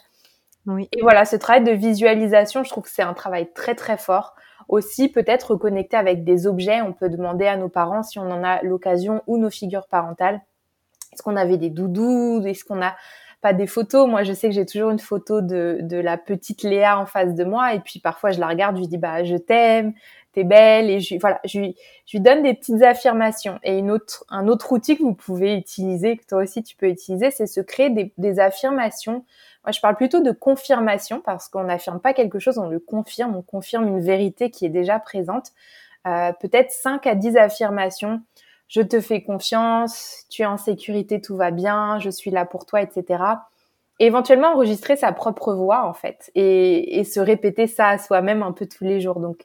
Oui. 0.65 0.89
Et 0.91 1.01
voilà, 1.01 1.25
ce 1.25 1.35
travail 1.35 1.63
de 1.63 1.71
visualisation, 1.71 2.63
je 2.63 2.69
trouve 2.69 2.85
que 2.85 2.89
c'est 2.89 3.03
un 3.03 3.13
travail 3.13 3.51
très 3.53 3.75
très 3.75 3.97
fort. 3.97 4.35
Aussi, 4.67 5.09
peut-être 5.09 5.51
reconnecter 5.51 5.95
avec 5.95 6.23
des 6.23 6.47
objets. 6.47 6.81
On 6.81 6.91
peut 6.91 7.09
demander 7.09 7.45
à 7.45 7.55
nos 7.55 7.69
parents 7.69 8.01
si 8.01 8.17
on 8.17 8.31
en 8.31 8.43
a 8.43 8.63
l'occasion 8.63 9.21
ou 9.27 9.37
nos 9.37 9.51
figures 9.51 9.85
parentales. 9.87 10.41
Est-ce 11.13 11.21
qu'on 11.21 11.35
avait 11.35 11.57
des 11.57 11.69
doudous? 11.69 12.43
Est-ce 12.45 12.65
qu'on 12.65 12.81
a 12.81 12.95
pas 13.45 13.53
des 13.53 13.67
photos. 13.67 14.09
Moi, 14.09 14.23
je 14.23 14.33
sais 14.33 14.49
que 14.49 14.55
j'ai 14.55 14.65
toujours 14.65 14.89
une 14.89 14.97
photo 14.97 15.39
de, 15.39 15.77
de 15.79 15.97
la 15.97 16.17
petite 16.17 16.63
Léa 16.63 16.99
en 16.99 17.05
face 17.05 17.35
de 17.35 17.43
moi. 17.43 17.75
Et 17.75 17.79
puis 17.79 17.99
parfois, 17.99 18.31
je 18.31 18.39
la 18.39 18.47
regarde, 18.47 18.75
je 18.75 18.81
lui 18.81 18.87
dis, 18.87 18.97
bah, 18.97 19.23
je 19.23 19.35
t'aime, 19.35 19.93
t'es 20.33 20.43
belle. 20.43 20.89
Et 20.89 20.99
je, 20.99 21.19
voilà, 21.19 21.39
je 21.45 21.59
lui, 21.59 21.75
je 22.07 22.17
lui 22.17 22.23
donne 22.23 22.41
des 22.41 22.55
petites 22.55 22.81
affirmations. 22.81 23.59
Et 23.61 23.77
une 23.77 23.91
autre, 23.91 24.25
un 24.29 24.47
autre 24.47 24.71
outil 24.71 24.97
que 24.97 25.03
vous 25.03 25.13
pouvez 25.13 25.55
utiliser, 25.55 26.17
que 26.17 26.25
toi 26.25 26.41
aussi 26.41 26.63
tu 26.63 26.75
peux 26.75 26.87
utiliser, 26.87 27.29
c'est 27.29 27.45
se 27.45 27.61
créer 27.61 27.91
des, 27.91 28.11
des 28.17 28.39
affirmations. 28.39 29.23
Moi, 29.63 29.71
je 29.71 29.79
parle 29.79 29.95
plutôt 29.95 30.21
de 30.21 30.31
confirmation 30.31 31.21
parce 31.21 31.47
qu'on 31.47 31.65
n'affirme 31.65 31.99
pas 31.99 32.15
quelque 32.15 32.39
chose, 32.39 32.57
on 32.57 32.67
le 32.67 32.79
confirme, 32.79 33.35
on 33.35 33.43
confirme 33.43 33.87
une 33.87 34.01
vérité 34.01 34.49
qui 34.49 34.65
est 34.65 34.69
déjà 34.69 34.97
présente. 34.97 35.51
Euh, 36.07 36.31
peut-être 36.39 36.71
5 36.71 37.05
à 37.05 37.13
10 37.13 37.37
affirmations 37.37 38.21
je 38.67 38.81
te 38.81 38.99
fais 38.99 39.23
confiance, 39.23 40.25
tu 40.29 40.41
es 40.41 40.45
en 40.45 40.57
sécurité, 40.57 41.21
tout 41.21 41.35
va 41.35 41.51
bien, 41.51 41.99
je 41.99 42.09
suis 42.09 42.31
là 42.31 42.45
pour 42.45 42.65
toi, 42.65 42.81
etc. 42.81 43.23
éventuellement 43.99 44.49
enregistrer 44.49 44.97
sa 44.97 45.13
propre 45.13 45.53
voix 45.53 45.87
en 45.87 45.93
fait 45.93 46.29
et, 46.35 47.03
se 47.05 47.19
répéter 47.19 47.67
ça 47.67 47.89
à 47.89 47.97
soi-même 47.97 48.43
un 48.43 48.51
peu 48.51 48.65
tous 48.65 48.83
les 48.83 48.99
jours. 48.99 49.19
Donc, 49.19 49.37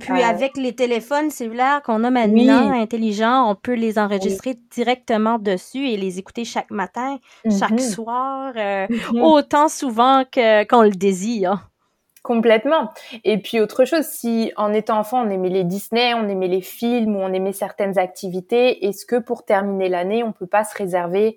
puis 0.00 0.20
euh, 0.20 0.26
avec 0.26 0.56
les 0.56 0.74
téléphones 0.74 1.30
cellulaires 1.30 1.82
qu'on 1.82 2.04
a 2.04 2.10
maintenant 2.10 2.72
intelligents, 2.72 3.48
on 3.50 3.54
peut 3.54 3.74
les 3.74 3.98
enregistrer 3.98 4.58
directement 4.70 5.38
dessus 5.38 5.88
et 5.88 5.96
les 5.96 6.18
écouter 6.18 6.44
chaque 6.44 6.70
matin, 6.70 7.18
chaque 7.58 7.70
mhm. 7.70 7.78
soir, 7.78 8.52
euh, 8.56 8.86
mhm. 8.90 9.22
autant 9.22 9.68
souvent 9.68 10.24
que 10.24 10.64
qu'on 10.66 10.82
le 10.82 10.90
désire. 10.90 11.70
Complètement. 12.24 12.90
Et 13.24 13.36
puis 13.36 13.60
autre 13.60 13.84
chose, 13.84 14.06
si 14.06 14.50
en 14.56 14.72
étant 14.72 14.98
enfant 14.98 15.26
on 15.26 15.28
aimait 15.28 15.50
les 15.50 15.62
Disney, 15.62 16.14
on 16.14 16.26
aimait 16.26 16.48
les 16.48 16.62
films 16.62 17.16
ou 17.16 17.18
on 17.18 17.30
aimait 17.34 17.52
certaines 17.52 17.98
activités, 17.98 18.86
est-ce 18.86 19.04
que 19.04 19.16
pour 19.16 19.44
terminer 19.44 19.90
l'année 19.90 20.22
on 20.24 20.32
peut 20.32 20.46
pas 20.46 20.64
se 20.64 20.74
réserver 20.74 21.36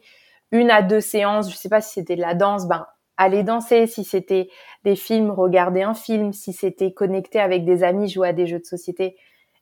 une 0.54 0.72
à 0.72 0.82
deux 0.82 1.02
séances? 1.02 1.52
Je 1.52 1.58
sais 1.58 1.68
pas 1.68 1.82
si 1.82 1.96
c'était 1.96 2.16
de 2.16 2.22
la 2.22 2.36
danse, 2.36 2.70
ben 2.70 2.88
aller 3.18 3.44
danser. 3.44 3.86
Si 3.88 4.06
c'était 4.06 4.50
des 4.86 4.96
films, 4.96 5.30
regarder 5.30 5.82
un 5.82 5.94
film. 5.94 6.32
Si 6.32 6.54
c'était 6.54 6.94
connecter 6.94 7.40
avec 7.42 7.66
des 7.66 7.84
amis, 7.84 8.08
jouer 8.08 8.30
à 8.30 8.34
des 8.34 8.48
jeux 8.48 8.60
de 8.60 8.66
société 8.66 9.18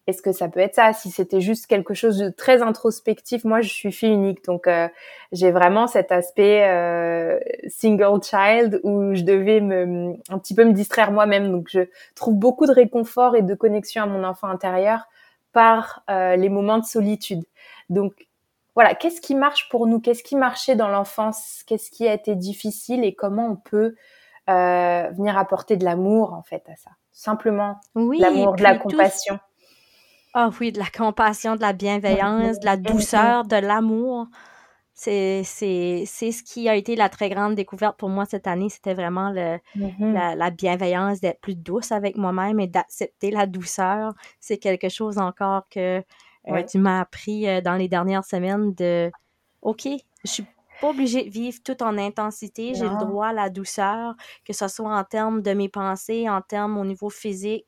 est-ce 0.08 0.22
que 0.22 0.32
ça 0.32 0.48
peut 0.50 0.60
être 0.60 0.76
ça? 0.76 0.94
Si 0.94 1.10
c'était 1.10 1.42
juste 1.42 1.66
quelque 1.66 1.96
chose 1.96 2.20
de 2.20 2.30
très 2.30 2.62
introspectif, 2.62 3.44
moi 3.44 3.62
je 3.62 3.70
suis 3.70 3.92
fille 3.92 4.12
unique, 4.12 4.46
donc 4.46 4.68
euh, 4.68 4.88
j'ai 5.32 5.52
vraiment 5.52 5.88
cet 5.88 6.12
aspect 6.12 6.68
euh, 6.70 7.40
single 7.68 8.22
child 8.24 8.80
où 8.84 9.16
je 9.16 9.24
devais 9.24 9.62
me 9.62 10.14
un 10.30 10.38
petit 10.38 10.54
peu 10.54 10.64
me 10.64 10.74
distraire 10.74 11.12
moi-même. 11.12 11.52
Donc 11.52 11.70
je 11.72 11.82
trouve 12.14 12.36
beaucoup 12.36 12.68
de 12.68 12.72
réconfort 12.72 13.36
et 13.36 13.42
de 13.42 13.56
connexion 13.56 14.04
à 14.04 14.06
mon 14.06 14.24
enfant 14.24 14.48
intérieur 14.48 15.08
par 15.54 16.04
euh, 16.12 16.36
les 16.36 16.50
moments 16.50 16.78
de 16.78 16.86
solitude. 16.86 17.44
Donc 17.90 18.28
voilà, 18.76 18.94
qu'est-ce 18.94 19.22
qui 19.22 19.34
marche 19.34 19.70
pour 19.70 19.88
nous? 19.88 20.00
Qu'est-ce 20.00 20.24
qui 20.24 20.36
marchait 20.36 20.76
dans 20.76 20.90
l'enfance? 20.90 21.64
Qu'est-ce 21.66 21.90
qui 21.90 22.08
a 22.08 22.14
été 22.14 22.36
difficile 22.36 23.04
et 23.04 23.16
comment 23.16 23.48
on 23.48 23.56
peut 23.56 23.96
venir 24.48 25.40
apporter 25.40 25.76
de 25.76 25.84
l'amour 25.84 26.34
en 26.34 26.44
fait 26.44 26.64
à 26.72 26.76
ça? 26.76 26.92
Simplement 27.12 27.80
oui, 27.96 28.20
l'amour, 28.20 28.56
de 28.56 28.62
la 28.62 28.78
compassion. 28.78 29.40
Ah 30.38 30.50
oui, 30.60 30.74
de 30.74 30.80
la 30.80 30.90
compassion, 30.94 31.56
de 31.56 31.62
la 31.62 31.72
bienveillance, 31.72 32.60
de 32.60 32.66
la 32.66 32.76
douceur, 32.76 33.46
de 33.46 33.56
l'amour. 33.56 34.28
C'est, 34.94 35.44
c'est, 35.46 36.04
c'est 36.06 36.34
ce 36.34 36.44
qui 36.44 36.68
a 36.68 36.76
été 36.76 36.98
la 36.98 37.08
très 37.08 37.30
grande 37.30 37.56
découverte 37.56 37.98
pour 37.98 38.10
moi 38.10 38.26
cette 38.26 38.46
année. 38.46 38.68
C'était 38.68 38.94
vraiment 38.94 39.30
le, 39.30 39.60
mm-hmm. 39.78 40.36
la, 40.36 40.50
bienveillance, 40.52 41.22
d'être 41.22 41.40
plus 41.40 41.56
douce 41.56 41.94
avec 41.94 42.18
moi-même 42.18 42.60
et 42.60 42.68
d'accepter 42.68 43.32
la 43.32 43.46
douceur. 43.46 44.14
C'est 44.42 44.58
quelque 44.58 44.90
chose 44.90 45.20
encore 45.20 45.70
que 45.70 46.04
euh, 46.50 46.64
tu 46.64 46.80
m'as 46.80 47.00
appris 47.00 47.48
euh, 47.48 47.62
dans 47.62 47.76
les 47.76 47.88
dernières 47.88 48.26
semaines 48.26 48.74
de 48.74 49.10
OK, 49.62 49.88
je 50.26 50.30
suis 50.30 50.46
pas 50.82 50.90
obligée 50.90 51.24
de 51.24 51.30
vivre 51.30 51.60
tout 51.64 51.82
en 51.82 51.98
intensité. 51.98 52.74
J'ai 52.76 52.90
le 52.90 53.00
droit 53.00 53.28
à 53.28 53.34
la 53.34 53.50
douceur, 53.50 54.16
que 54.44 54.52
ce 54.52 54.68
soit 54.68 54.94
en 54.94 55.04
termes 55.06 55.42
de 55.42 55.54
mes 55.54 55.70
pensées, 55.70 56.28
en 56.28 56.42
termes 56.42 56.78
au 56.78 56.84
niveau 56.84 57.10
physique. 57.10 57.68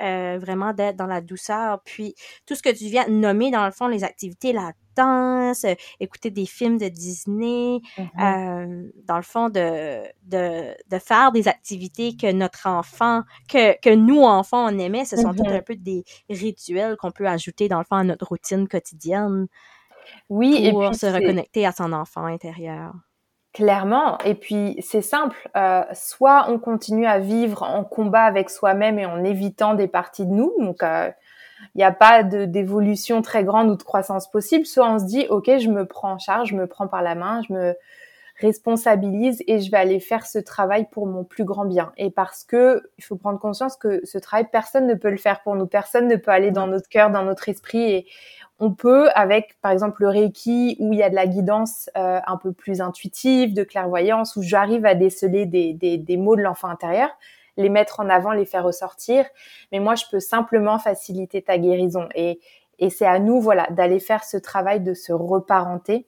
Euh, 0.00 0.38
vraiment 0.40 0.72
d'être 0.72 0.96
dans 0.96 1.06
la 1.06 1.20
douceur. 1.20 1.80
Puis 1.84 2.16
tout 2.46 2.56
ce 2.56 2.62
que 2.62 2.70
tu 2.70 2.86
viens 2.86 3.06
de 3.06 3.12
nommer, 3.12 3.52
dans 3.52 3.64
le 3.64 3.70
fond, 3.70 3.86
les 3.86 4.02
activités, 4.02 4.52
la 4.52 4.72
danse, 4.96 5.62
euh, 5.62 5.74
écouter 6.00 6.32
des 6.32 6.46
films 6.46 6.78
de 6.78 6.88
Disney, 6.88 7.80
mm-hmm. 7.96 8.08
euh, 8.20 8.90
dans 9.04 9.16
le 9.16 9.22
fond, 9.22 9.50
de, 9.50 10.02
de, 10.24 10.74
de, 10.90 10.98
faire 10.98 11.30
des 11.30 11.46
activités 11.46 12.16
que 12.16 12.32
notre 12.32 12.66
enfant, 12.66 13.22
que, 13.48 13.80
que 13.80 13.94
nous, 13.94 14.22
enfants, 14.22 14.66
on 14.68 14.78
aimait, 14.80 15.04
ce 15.04 15.16
sont 15.16 15.32
tout 15.32 15.44
mm-hmm. 15.44 15.58
un 15.58 15.62
peu 15.62 15.76
des 15.76 16.02
rituels 16.28 16.96
qu'on 16.96 17.12
peut 17.12 17.28
ajouter, 17.28 17.68
dans 17.68 17.78
le 17.78 17.84
fond, 17.84 17.96
à 17.96 18.04
notre 18.04 18.26
routine 18.26 18.66
quotidienne. 18.66 19.46
Oui, 20.28 20.70
pour 20.70 20.84
et 20.84 20.88
puis 20.88 20.98
se 20.98 21.06
reconnecter 21.06 21.66
à 21.66 21.72
son 21.72 21.92
enfant 21.92 22.24
intérieur. 22.24 22.94
Clairement. 23.54 24.18
Et 24.24 24.34
puis 24.34 24.76
c'est 24.80 25.00
simple. 25.00 25.48
Euh, 25.56 25.84
soit 25.92 26.46
on 26.48 26.58
continue 26.58 27.06
à 27.06 27.20
vivre 27.20 27.62
en 27.62 27.84
combat 27.84 28.24
avec 28.24 28.50
soi-même 28.50 28.98
et 28.98 29.06
en 29.06 29.22
évitant 29.22 29.74
des 29.74 29.86
parties 29.86 30.26
de 30.26 30.32
nous. 30.32 30.52
Donc 30.58 30.82
il 30.82 31.78
n'y 31.78 31.84
a 31.84 31.92
pas 31.92 32.24
d'évolution 32.24 33.22
très 33.22 33.44
grande 33.44 33.70
ou 33.70 33.76
de 33.76 33.82
croissance 33.82 34.28
possible. 34.28 34.66
Soit 34.66 34.90
on 34.90 34.98
se 34.98 35.04
dit 35.04 35.26
ok, 35.28 35.58
je 35.58 35.70
me 35.70 35.86
prends 35.86 36.14
en 36.14 36.18
charge, 36.18 36.48
je 36.50 36.56
me 36.56 36.66
prends 36.66 36.88
par 36.88 37.00
la 37.00 37.14
main, 37.14 37.42
je 37.48 37.52
me 37.52 37.76
responsabilise 38.40 39.42
et 39.46 39.60
je 39.60 39.70
vais 39.70 39.76
aller 39.76 40.00
faire 40.00 40.26
ce 40.26 40.38
travail 40.38 40.88
pour 40.90 41.06
mon 41.06 41.22
plus 41.22 41.44
grand 41.44 41.64
bien. 41.64 41.92
Et 41.96 42.10
parce 42.10 42.42
que 42.44 42.82
il 42.98 43.04
faut 43.04 43.16
prendre 43.16 43.38
conscience 43.38 43.76
que 43.76 44.00
ce 44.04 44.18
travail, 44.18 44.48
personne 44.50 44.86
ne 44.86 44.94
peut 44.94 45.10
le 45.10 45.16
faire 45.16 45.42
pour 45.42 45.54
nous. 45.54 45.66
Personne 45.66 46.08
ne 46.08 46.16
peut 46.16 46.32
aller 46.32 46.50
dans 46.50 46.66
notre 46.66 46.88
cœur, 46.88 47.10
dans 47.10 47.22
notre 47.22 47.48
esprit 47.48 47.82
et 47.82 48.06
on 48.60 48.72
peut, 48.72 49.08
avec 49.14 49.58
par 49.60 49.72
exemple 49.72 50.02
le 50.02 50.08
Reiki, 50.08 50.76
où 50.78 50.92
il 50.92 50.98
y 50.98 51.02
a 51.02 51.10
de 51.10 51.14
la 51.14 51.26
guidance 51.26 51.90
euh, 51.96 52.20
un 52.26 52.36
peu 52.36 52.52
plus 52.52 52.80
intuitive, 52.80 53.52
de 53.52 53.64
clairvoyance, 53.64 54.36
où 54.36 54.42
j'arrive 54.42 54.86
à 54.86 54.94
déceler 54.94 55.46
des, 55.46 55.72
des, 55.72 55.98
des 55.98 56.16
mots 56.16 56.36
de 56.36 56.42
l'enfant 56.42 56.68
intérieur, 56.68 57.10
les 57.56 57.68
mettre 57.68 58.00
en 58.00 58.08
avant, 58.08 58.32
les 58.32 58.44
faire 58.44 58.64
ressortir. 58.64 59.24
Mais 59.72 59.80
moi, 59.80 59.94
je 59.96 60.04
peux 60.10 60.20
simplement 60.20 60.78
faciliter 60.78 61.42
ta 61.42 61.58
guérison. 61.58 62.08
Et, 62.14 62.40
et 62.78 62.90
c'est 62.90 63.06
à 63.06 63.18
nous, 63.18 63.40
voilà, 63.40 63.66
d'aller 63.70 64.00
faire 64.00 64.24
ce 64.24 64.36
travail 64.36 64.80
de 64.80 64.94
se 64.94 65.12
reparenter 65.12 66.06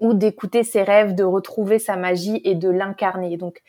ou 0.00 0.14
d'écouter 0.14 0.64
ses 0.64 0.82
rêves, 0.82 1.14
de 1.14 1.24
retrouver 1.24 1.78
sa 1.78 1.96
magie 1.96 2.40
et 2.44 2.54
de 2.54 2.68
l'incarner. 2.68 3.36
Donc, 3.36 3.62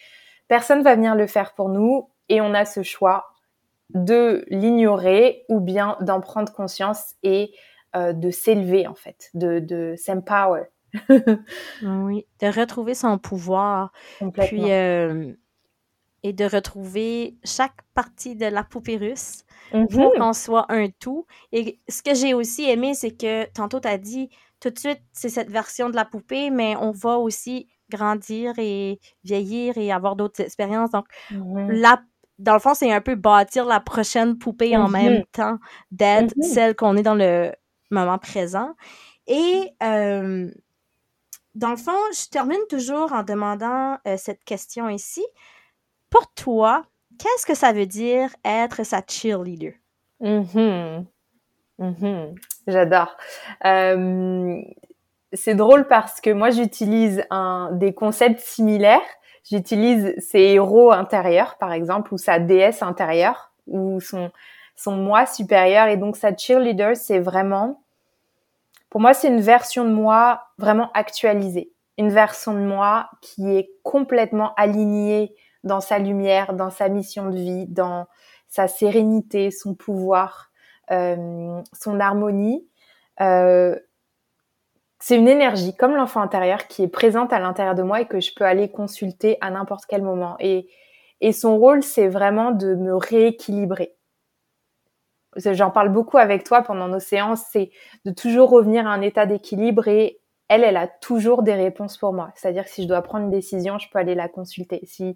personne 0.47 0.81
va 0.81 0.95
venir 0.95 1.15
le 1.15 1.27
faire 1.27 1.53
pour 1.53 1.69
nous 1.69 2.09
et 2.29 2.41
on 2.41 2.53
a 2.53 2.65
ce 2.65 2.83
choix 2.83 3.27
de 3.93 4.45
l'ignorer 4.47 5.43
ou 5.49 5.59
bien 5.59 5.97
d'en 5.99 6.21
prendre 6.21 6.53
conscience 6.53 7.15
et 7.23 7.51
euh, 7.95 8.13
de 8.13 8.31
s'élever 8.31 8.87
en 8.87 8.95
fait, 8.95 9.29
de, 9.33 9.59
de 9.59 9.95
s'empower. 9.97 10.63
oui, 11.83 12.25
de 12.41 12.47
retrouver 12.47 12.95
son 12.95 13.17
pouvoir. 13.17 13.91
Puis, 14.33 14.71
euh, 14.71 15.33
et 16.23 16.33
de 16.33 16.45
retrouver 16.45 17.37
chaque 17.43 17.81
partie 17.93 18.35
de 18.35 18.45
la 18.45 18.63
poupée 18.63 18.97
russe 18.97 19.43
pour 19.71 19.79
mm-hmm. 19.81 20.17
qu'on 20.17 20.33
soit 20.33 20.65
un 20.69 20.89
tout. 20.89 21.25
Et 21.51 21.79
ce 21.87 22.03
que 22.03 22.13
j'ai 22.13 22.33
aussi 22.33 22.69
aimé, 22.69 22.93
c'est 22.93 23.11
que 23.11 23.45
tantôt 23.51 23.79
tu 23.79 23.87
as 23.87 23.97
dit, 23.97 24.29
tout 24.59 24.69
de 24.69 24.77
suite, 24.77 25.01
c'est 25.11 25.29
cette 25.29 25.49
version 25.49 25.89
de 25.89 25.95
la 25.95 26.05
poupée, 26.05 26.49
mais 26.51 26.75
on 26.75 26.91
va 26.91 27.17
aussi 27.17 27.67
grandir 27.89 28.53
et 28.57 28.99
vieillir 29.23 29.77
et 29.77 29.91
avoir 29.91 30.15
d'autres 30.15 30.41
expériences. 30.41 30.91
Donc, 30.91 31.05
mm-hmm. 31.31 31.71
la, 31.71 32.01
dans 32.37 32.53
le 32.53 32.59
fond, 32.59 32.73
c'est 32.73 32.91
un 32.91 33.01
peu 33.01 33.15
bâtir 33.15 33.65
la 33.65 33.79
prochaine 33.79 34.37
poupée 34.37 34.77
en 34.77 34.87
même 34.87 35.21
mm-hmm. 35.21 35.31
temps 35.31 35.57
d'être 35.91 36.33
celle 36.41 36.75
qu'on 36.75 36.95
est 36.97 37.03
dans 37.03 37.15
le 37.15 37.51
moment 37.91 38.17
présent. 38.17 38.75
Et 39.27 39.71
euh, 39.83 40.49
dans 41.55 41.69
le 41.69 41.77
fond, 41.77 41.97
je 42.13 42.29
termine 42.29 42.61
toujours 42.69 43.11
en 43.13 43.23
demandant 43.23 43.97
euh, 44.07 44.15
cette 44.17 44.43
question 44.43 44.89
ici. 44.89 45.23
Pour 46.09 46.31
toi, 46.33 46.83
qu'est-ce 47.19 47.45
que 47.45 47.55
ça 47.55 47.71
veut 47.71 47.85
dire 47.85 48.29
être 48.43 48.83
sa 48.85 49.01
cheerleader? 49.07 49.73
Mm 50.19 51.03
J'adore. 52.67 53.17
Euh, 53.65 54.61
c'est 55.33 55.55
drôle 55.55 55.87
parce 55.87 56.21
que 56.21 56.29
moi, 56.29 56.51
j'utilise 56.51 57.25
des 57.71 57.93
concepts 57.93 58.39
similaires. 58.39 59.01
J'utilise 59.49 60.13
ses 60.19 60.39
héros 60.39 60.91
intérieurs, 60.91 61.57
par 61.57 61.73
exemple, 61.73 62.13
ou 62.13 62.19
sa 62.19 62.37
déesse 62.37 62.83
intérieure, 62.83 63.51
ou 63.65 63.99
son, 63.99 64.29
son 64.81 64.95
moi 64.95 65.25
supérieur. 65.25 65.87
Et 65.87 65.97
donc, 65.97 66.17
sa 66.17 66.35
cheerleader, 66.35 66.95
c'est 66.95 67.19
vraiment, 67.19 67.83
pour 68.89 68.99
moi, 68.99 69.13
c'est 69.13 69.27
une 69.27 69.41
version 69.41 69.85
de 69.85 69.91
moi 69.91 70.41
vraiment 70.57 70.91
actualisée. 70.93 71.71
Une 71.97 72.09
version 72.09 72.53
de 72.53 72.59
moi 72.59 73.09
qui 73.21 73.55
est 73.55 73.71
complètement 73.83 74.53
alignée 74.55 75.35
dans 75.63 75.81
sa 75.81 75.99
lumière, 75.99 76.53
dans 76.53 76.71
sa 76.71 76.89
mission 76.89 77.29
de 77.29 77.35
vie, 77.35 77.67
dans 77.67 78.07
sa 78.47 78.67
sérénité, 78.67 79.51
son 79.51 79.75
pouvoir, 79.75 80.49
euh, 80.89 81.61
son 81.79 81.99
harmonie. 81.99 82.67
Euh, 83.21 83.77
c'est 84.99 85.17
une 85.17 85.27
énergie 85.27 85.75
comme 85.75 85.95
l'enfant 85.95 86.21
intérieur 86.21 86.67
qui 86.67 86.83
est 86.83 86.87
présente 86.87 87.33
à 87.33 87.39
l'intérieur 87.39 87.75
de 87.75 87.83
moi 87.83 88.01
et 88.01 88.07
que 88.07 88.19
je 88.19 88.33
peux 88.33 88.45
aller 88.45 88.71
consulter 88.71 89.37
à 89.41 89.51
n'importe 89.51 89.85
quel 89.87 90.01
moment. 90.01 90.37
Et, 90.39 90.67
et 91.21 91.33
son 91.33 91.57
rôle, 91.57 91.83
c'est 91.83 92.07
vraiment 92.07 92.51
de 92.51 92.73
me 92.73 92.95
rééquilibrer. 92.95 93.95
J'en 95.37 95.71
parle 95.71 95.89
beaucoup 95.89 96.17
avec 96.17 96.43
toi 96.43 96.61
pendant 96.61 96.87
nos 96.87 96.99
séances, 96.99 97.43
c'est 97.51 97.71
de 98.05 98.11
toujours 98.11 98.49
revenir 98.49 98.85
à 98.87 98.91
un 98.91 99.01
état 99.01 99.25
d'équilibre 99.25 99.87
et 99.87 100.19
elle, 100.49 100.65
elle 100.65 100.75
a 100.75 100.87
toujours 100.87 101.43
des 101.43 101.53
réponses 101.53 101.97
pour 101.97 102.11
moi. 102.11 102.31
C'est-à-dire 102.35 102.65
que 102.65 102.69
si 102.69 102.83
je 102.83 102.87
dois 102.87 103.01
prendre 103.01 103.23
une 103.23 103.31
décision, 103.31 103.79
je 103.79 103.89
peux 103.89 103.99
aller 103.99 104.15
la 104.15 104.27
consulter. 104.27 104.81
Si 104.83 105.15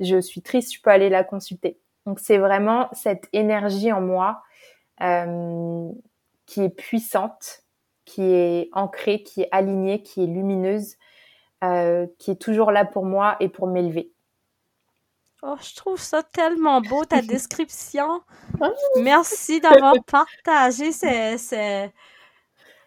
je 0.00 0.20
suis 0.20 0.42
triste, 0.42 0.74
je 0.74 0.82
peux 0.82 0.90
aller 0.90 1.08
la 1.08 1.24
consulter. 1.24 1.78
Donc 2.04 2.20
c'est 2.20 2.36
vraiment 2.36 2.88
cette 2.92 3.28
énergie 3.32 3.92
en 3.92 4.02
moi 4.02 4.42
euh, 5.00 5.88
qui 6.44 6.62
est 6.62 6.68
puissante, 6.68 7.62
qui 8.04 8.22
est 8.22 8.68
ancrée, 8.72 9.22
qui 9.22 9.42
est 9.42 9.48
alignée, 9.52 10.02
qui 10.02 10.22
est 10.22 10.26
lumineuse, 10.26 10.96
euh, 11.64 12.06
qui 12.18 12.30
est 12.30 12.40
toujours 12.40 12.70
là 12.70 12.84
pour 12.84 13.06
moi 13.06 13.36
et 13.40 13.48
pour 13.48 13.66
m'élever. 13.66 14.13
Oh, 15.46 15.56
je 15.60 15.74
trouve 15.76 16.00
ça 16.00 16.22
tellement 16.22 16.80
beau, 16.80 17.04
ta 17.04 17.20
description. 17.22 18.22
Ah. 18.60 18.70
Merci 19.02 19.60
d'avoir 19.60 19.94
partagé 20.06 20.90
ce, 20.90 21.88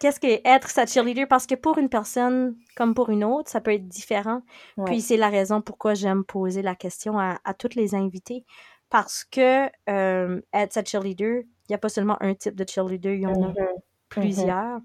qu'est-ce 0.00 0.18
que 0.18 0.40
être 0.44 0.68
sa 0.68 0.84
cheerleader 0.84 1.28
parce 1.28 1.46
que 1.46 1.54
pour 1.54 1.78
une 1.78 1.88
personne 1.88 2.56
comme 2.76 2.94
pour 2.94 3.10
une 3.10 3.22
autre, 3.22 3.48
ça 3.48 3.60
peut 3.60 3.72
être 3.72 3.86
différent. 3.86 4.42
Puis 4.86 5.00
c'est 5.00 5.16
la 5.16 5.28
raison 5.28 5.60
pourquoi 5.60 5.94
j'aime 5.94 6.24
poser 6.24 6.62
la 6.62 6.74
question 6.74 7.18
à, 7.18 7.38
à 7.44 7.54
toutes 7.54 7.76
les 7.76 7.94
invités 7.94 8.44
parce 8.90 9.22
que 9.24 9.68
euh, 9.88 10.40
être 10.52 10.72
sa 10.72 10.84
cheerleader, 10.84 11.42
il 11.42 11.70
n'y 11.70 11.74
a 11.74 11.78
pas 11.78 11.88
seulement 11.88 12.16
un 12.20 12.34
type 12.34 12.56
de 12.56 12.68
cheerleader, 12.68 13.14
il 13.14 13.20
y 13.20 13.26
en 13.26 13.42
a 13.42 13.52
mm-hmm. 13.52 13.80
plusieurs. 14.08 14.80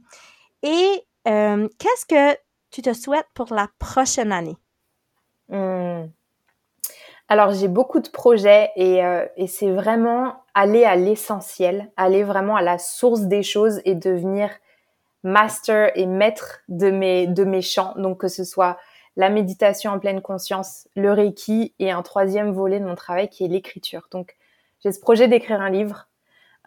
Et 0.61 1.03
euh, 1.27 1.67
qu'est-ce 1.79 2.05
que 2.05 2.37
tu 2.69 2.81
te 2.81 2.93
souhaites 2.93 3.27
pour 3.33 3.53
la 3.53 3.69
prochaine 3.79 4.31
année? 4.31 4.57
Hmm. 5.49 6.07
Alors, 7.33 7.51
j'ai 7.51 7.67
beaucoup 7.67 7.99
de 7.99 8.09
projets 8.09 8.69
et, 8.75 9.03
euh, 9.03 9.25
et 9.37 9.47
c'est 9.47 9.71
vraiment 9.71 10.35
aller 10.53 10.83
à 10.83 10.95
l'essentiel, 10.95 11.89
aller 11.97 12.21
vraiment 12.21 12.55
à 12.55 12.61
la 12.61 12.77
source 12.77 13.21
des 13.21 13.41
choses 13.41 13.81
et 13.85 13.95
devenir 13.95 14.51
master 15.23 15.89
et 15.95 16.05
maître 16.05 16.59
de 16.69 16.91
mes, 16.91 17.25
de 17.25 17.43
mes. 17.43 17.61
Donc, 17.95 18.19
que 18.19 18.27
ce 18.27 18.43
soit 18.43 18.77
la 19.15 19.31
méditation 19.31 19.89
en 19.89 19.97
pleine 19.97 20.21
conscience, 20.21 20.87
le 20.95 21.11
Reiki 21.11 21.73
et 21.79 21.89
un 21.89 22.03
troisième 22.03 22.51
volet 22.51 22.79
de 22.79 22.85
mon 22.85 22.93
travail 22.93 23.29
qui 23.29 23.43
est 23.43 23.47
l'écriture. 23.47 24.09
Donc, 24.11 24.35
j'ai 24.83 24.91
ce 24.91 24.99
projet 24.99 25.27
d'écrire 25.27 25.59
un 25.59 25.71
livre. 25.71 26.07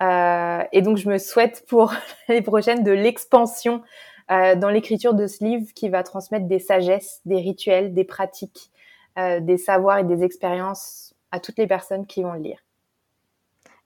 Euh, 0.03 0.65
et 0.73 0.83
donc, 0.83 0.97
je 0.97 1.09
me 1.09 1.19
souhaite 1.19 1.65
pour 1.69 1.95
l'année 2.29 2.43
prochaine 2.43 2.83
de 2.83 2.91
l'expansion 2.91 3.85
euh, 4.33 4.57
dans 4.57 4.71
l'écriture 4.71 5.15
de 5.15 5.29
ce 5.29 5.45
livre 5.45 5.73
qui 5.77 5.91
va 5.91 6.03
transmettre 6.03 6.47
des 6.47 6.59
sagesses, 6.59 7.21
des 7.25 7.37
rituels, 7.37 7.95
des 7.95 8.03
pratiques, 8.03 8.73
euh, 9.19 9.41
des 9.41 9.59
savoirs 9.59 9.99
et 9.99 10.05
des 10.05 10.23
expériences 10.25 11.15
à 11.31 11.41
toutes 11.41 11.59
les 11.59 11.67
personnes 11.67 12.07
qui 12.07 12.23
vont 12.23 12.33
le 12.33 12.41
lire. 12.41 12.59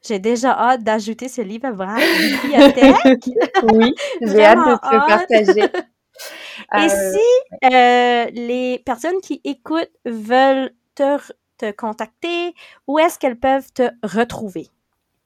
J'ai 0.02 0.18
déjà 0.18 0.52
hâte 0.52 0.82
d'ajouter 0.82 1.28
ce 1.28 1.42
livre 1.42 1.66
à 1.66 1.70
la 1.70 1.96
bibliothèque. 1.96 3.30
oui, 3.74 3.94
j'ai 4.22 4.44
hâte 4.44 4.58
de 4.58 4.76
te 4.76 5.06
partager. 5.06 5.68
Et 6.76 6.84
euh, 6.84 7.12
si 7.12 7.72
euh, 7.72 8.26
les 8.32 8.82
personnes 8.84 9.20
qui 9.22 9.40
écoutent 9.44 9.90
veulent 10.04 10.70
te, 10.94 11.18
te 11.58 11.70
contacter, 11.72 12.54
où 12.86 12.98
est-ce 12.98 13.18
qu'elles 13.18 13.38
peuvent 13.38 13.72
te 13.72 13.90
retrouver? 14.02 14.68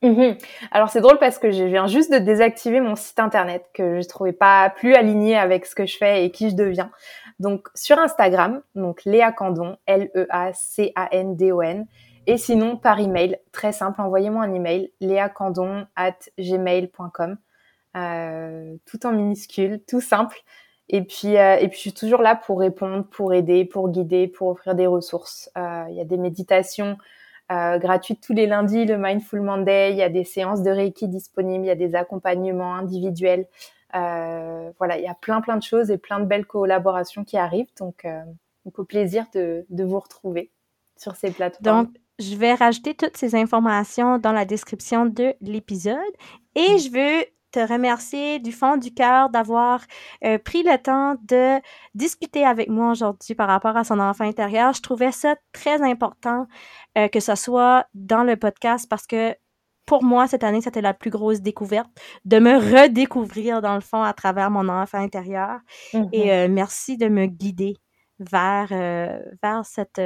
Mhm. 0.03 0.37
Alors 0.71 0.91
c'est 0.91 1.01
drôle 1.01 1.19
parce 1.19 1.39
que 1.39 1.51
je 1.51 1.65
viens 1.65 1.87
juste 1.87 2.13
de 2.13 2.19
désactiver 2.19 2.81
mon 2.81 2.95
site 2.95 3.19
internet 3.19 3.65
que 3.73 4.03
je 4.03 4.09
trouvais 4.09 4.35
pas 4.35 4.69
plus 4.69 4.95
aligné 4.95 5.37
avec 5.37 5.65
ce 5.65 5.75
que 5.75 5.87
je 5.87 5.97
fais 5.97 6.25
et 6.25 6.31
qui 6.31 6.51
je 6.51 6.55
deviens. 6.55 6.91
Donc 7.41 7.69
sur 7.75 7.99
Instagram, 7.99 8.63
donc 8.75 9.05
Léa 9.05 9.33
Candon, 9.33 9.77
L-E-A-C-A-N-D-O-N. 9.87 10.27
Et 12.27 12.39
sinon 12.39 12.77
par 12.77 13.01
email, 13.01 13.39
très 13.53 13.73
simple, 13.73 14.01
envoyez-moi 14.01 14.43
un 14.45 14.55
email, 14.55 14.93
léacandon 15.01 15.87
at 15.97 16.17
gmail.com. 16.39 17.37
Euh, 17.97 18.75
tout 18.87 19.07
en 19.07 19.13
minuscule, 19.13 19.81
tout 19.87 20.01
simple. 20.01 20.39
Et 20.89 21.03
puis, 21.03 21.37
euh, 21.39 21.57
et 21.57 21.69
puis, 21.69 21.77
je 21.77 21.81
suis 21.83 21.93
toujours 21.93 22.23
là 22.23 22.35
pour 22.35 22.59
répondre, 22.59 23.05
pour 23.05 23.33
aider, 23.33 23.65
pour 23.65 23.89
guider, 23.89 24.27
pour 24.27 24.49
offrir 24.49 24.75
des 24.75 24.87
ressources. 24.87 25.51
Euh, 25.57 25.85
il 25.91 25.97
y 25.97 26.01
a 26.01 26.05
des 26.05 26.19
méditations 26.19 26.97
gratuites 27.51 28.21
tous 28.21 28.33
les 28.33 28.47
lundis, 28.47 28.85
le 28.85 28.97
Mindful 28.97 29.41
Monday. 29.41 29.93
Il 29.93 29.97
y 29.97 30.03
a 30.03 30.09
des 30.09 30.25
séances 30.25 30.63
de 30.63 30.71
Reiki 30.71 31.07
disponibles. 31.07 31.65
Il 31.65 31.69
y 31.69 31.71
a 31.71 31.77
des 31.77 31.95
accompagnements 31.95 32.75
individuels. 32.75 33.47
Euh, 33.95 34.71
voilà, 34.79 34.99
il 34.99 35.05
y 35.05 35.09
a 35.09 35.15
plein, 35.15 35.41
plein 35.41 35.57
de 35.57 35.63
choses 35.63 35.91
et 35.91 35.99
plein 35.99 36.21
de 36.21 36.25
belles 36.25 36.47
collaborations 36.47 37.25
qui 37.25 37.37
arrivent. 37.37 37.73
Donc, 37.79 38.05
euh, 38.05 38.23
donc 38.65 38.79
au 38.79 38.85
plaisir 38.85 39.27
de, 39.35 39.67
de 39.69 39.85
vous 39.85 39.99
retrouver 39.99 40.51
sur 40.97 41.17
ces 41.17 41.31
plateformes. 41.31 41.87
Donc, 41.87 41.97
je 42.19 42.37
vais 42.37 42.55
rajouter 42.55 42.95
toutes 42.95 43.17
ces 43.17 43.35
informations 43.35 44.19
dans 44.19 44.33
la 44.33 44.45
description 44.45 45.07
de 45.07 45.35
l'épisode 45.41 45.99
et 46.55 46.79
je 46.79 46.91
veux 46.91 47.25
te 47.55 47.61
remercier 47.61 48.41
du 48.41 48.51
fond 48.51 48.77
du 48.77 48.93
cœur 48.93 49.31
d'avoir 49.31 49.81
euh, 50.25 50.39
pris 50.39 50.65
le 50.65 50.77
temps 50.77 51.15
de 51.23 51.61
discuter 51.95 52.45
avec 52.45 52.69
moi 52.69 52.91
aujourd'hui 52.91 53.37
par 53.37 53.47
rapport 53.47 53.77
à 53.77 53.85
son 53.85 54.01
enfant 54.01 54.25
intérieur. 54.25 54.73
Je 54.73 54.83
trouvais 54.83 55.13
ça 55.13 55.37
très 55.53 55.81
important 55.81 56.49
euh, 56.99 57.07
que 57.07 57.21
ce 57.21 57.37
soit 57.37 57.87
dans 57.95 58.25
le 58.25 58.37
podcast 58.37 58.89
parce 58.91 59.07
que 59.07 59.37
pour 59.87 60.03
moi, 60.03 60.27
cette 60.27 60.45
année, 60.45 60.61
c'était 60.61 60.81
la 60.81 60.95
plus 60.95 61.11
grosse 61.11 61.41
découverte, 61.41 61.91
de 62.25 62.39
me 62.39 62.55
redécouvrir 62.55 63.61
dans 63.63 63.75
le 63.75 63.81
fond 63.81 64.03
à 64.03 64.13
travers 64.13 64.51
mon 64.51 64.69
enfant 64.69 64.99
intérieur. 64.99 65.59
Et 65.93 65.99
mm-hmm. 65.99 66.31
euh, 66.31 66.49
merci 66.49 66.97
de 66.97 67.09
me 67.09 67.27
guider 67.27 67.77
vers, 68.19 68.69
vers 69.43 69.65
cette, 69.65 70.01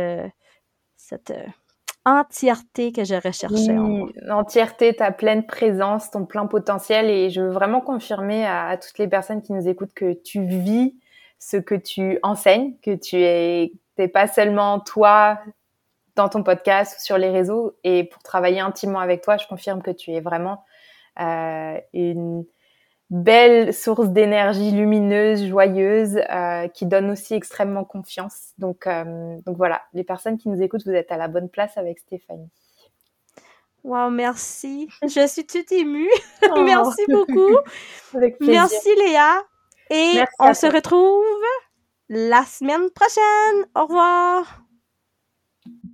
cette 0.97 1.33
entièreté 2.09 2.93
que 2.93 3.05
je 3.05 3.15
recherchais 3.15 3.77
en 3.77 3.83
moi. 3.83 4.09
Entièreté, 4.31 4.95
ta 4.95 5.13
pleine 5.13 5.47
présence, 5.47 6.11
ton 6.11 6.25
plein 6.25 6.47
potentiel. 6.47 7.11
Et 7.11 7.31
je 7.31 7.41
veux 7.41 7.51
vraiment 7.51 7.81
confirmer 7.81 8.47
à, 8.47 8.77
toutes 8.77 8.99
les 8.99 9.09
personnes 9.09 9.43
qui 9.43 9.53
nous 9.53 9.69
écoutent 9.69 9.95
que 9.95 10.15
tu 10.15 10.45
vis 10.45 10.95
ce 11.39 11.57
que 11.57 11.75
tu 11.75 12.19
enseignes, 12.23 12.75
que 12.83 12.95
tu 12.95 13.17
es, 13.17 13.73
pas 14.13 14.27
seulement 14.27 14.81
toi 14.81 15.39
dans 16.19 16.29
ton 16.29 16.43
podcast 16.43 16.97
ou 16.99 17.03
sur 17.03 17.17
les 17.17 17.31
réseaux. 17.31 17.77
Et 17.85 18.05
pour 18.05 18.23
travailler 18.23 18.61
intimement 18.61 18.99
avec 18.99 19.23
toi, 19.23 19.37
je 19.37 19.47
confirme 19.47 19.83
que 19.83 19.91
tu 19.91 20.13
es 20.13 20.21
vraiment 20.21 20.65
euh, 21.21 21.79
une 21.95 22.45
belle 23.11 23.73
source 23.73 24.09
d'énergie 24.09 24.73
lumineuse, 24.73 25.47
joyeuse, 25.47 26.21
euh, 26.31 26.69
qui 26.69 26.87
donne 26.87 27.11
aussi 27.11 27.35
extrêmement 27.35 27.85
confiance. 27.85 28.53
Donc, 28.59 28.87
euh, 28.87 29.37
donc 29.47 29.57
voilà, 29.57 29.83
les 29.95 30.05
personnes 30.05 30.37
qui 30.37 30.49
nous 30.49 30.61
écoutent, 30.61 30.85
vous 30.85 30.93
êtes 30.93 31.11
à 31.13 31.17
la 31.17 31.29
bonne 31.29 31.49
place 31.49 31.79
avec 31.79 32.01
Stéphanie. 32.01 32.51
Wow, 33.85 34.11
merci. 34.11 34.89
Je 35.03 35.27
suis 35.27 35.47
toute 35.47 35.73
émue. 35.73 36.11
Oh. 36.51 36.63
merci 36.65 37.05
beaucoup. 37.09 37.59
Merci 38.41 38.89
Léa. 38.97 39.43
Et 39.91 40.23
on 40.39 40.55
se 40.55 40.67
retrouve 40.67 41.25
la 42.09 42.43
semaine 42.45 42.91
prochaine. 42.91 43.67
Au 43.75 43.87
revoir. 43.87 44.68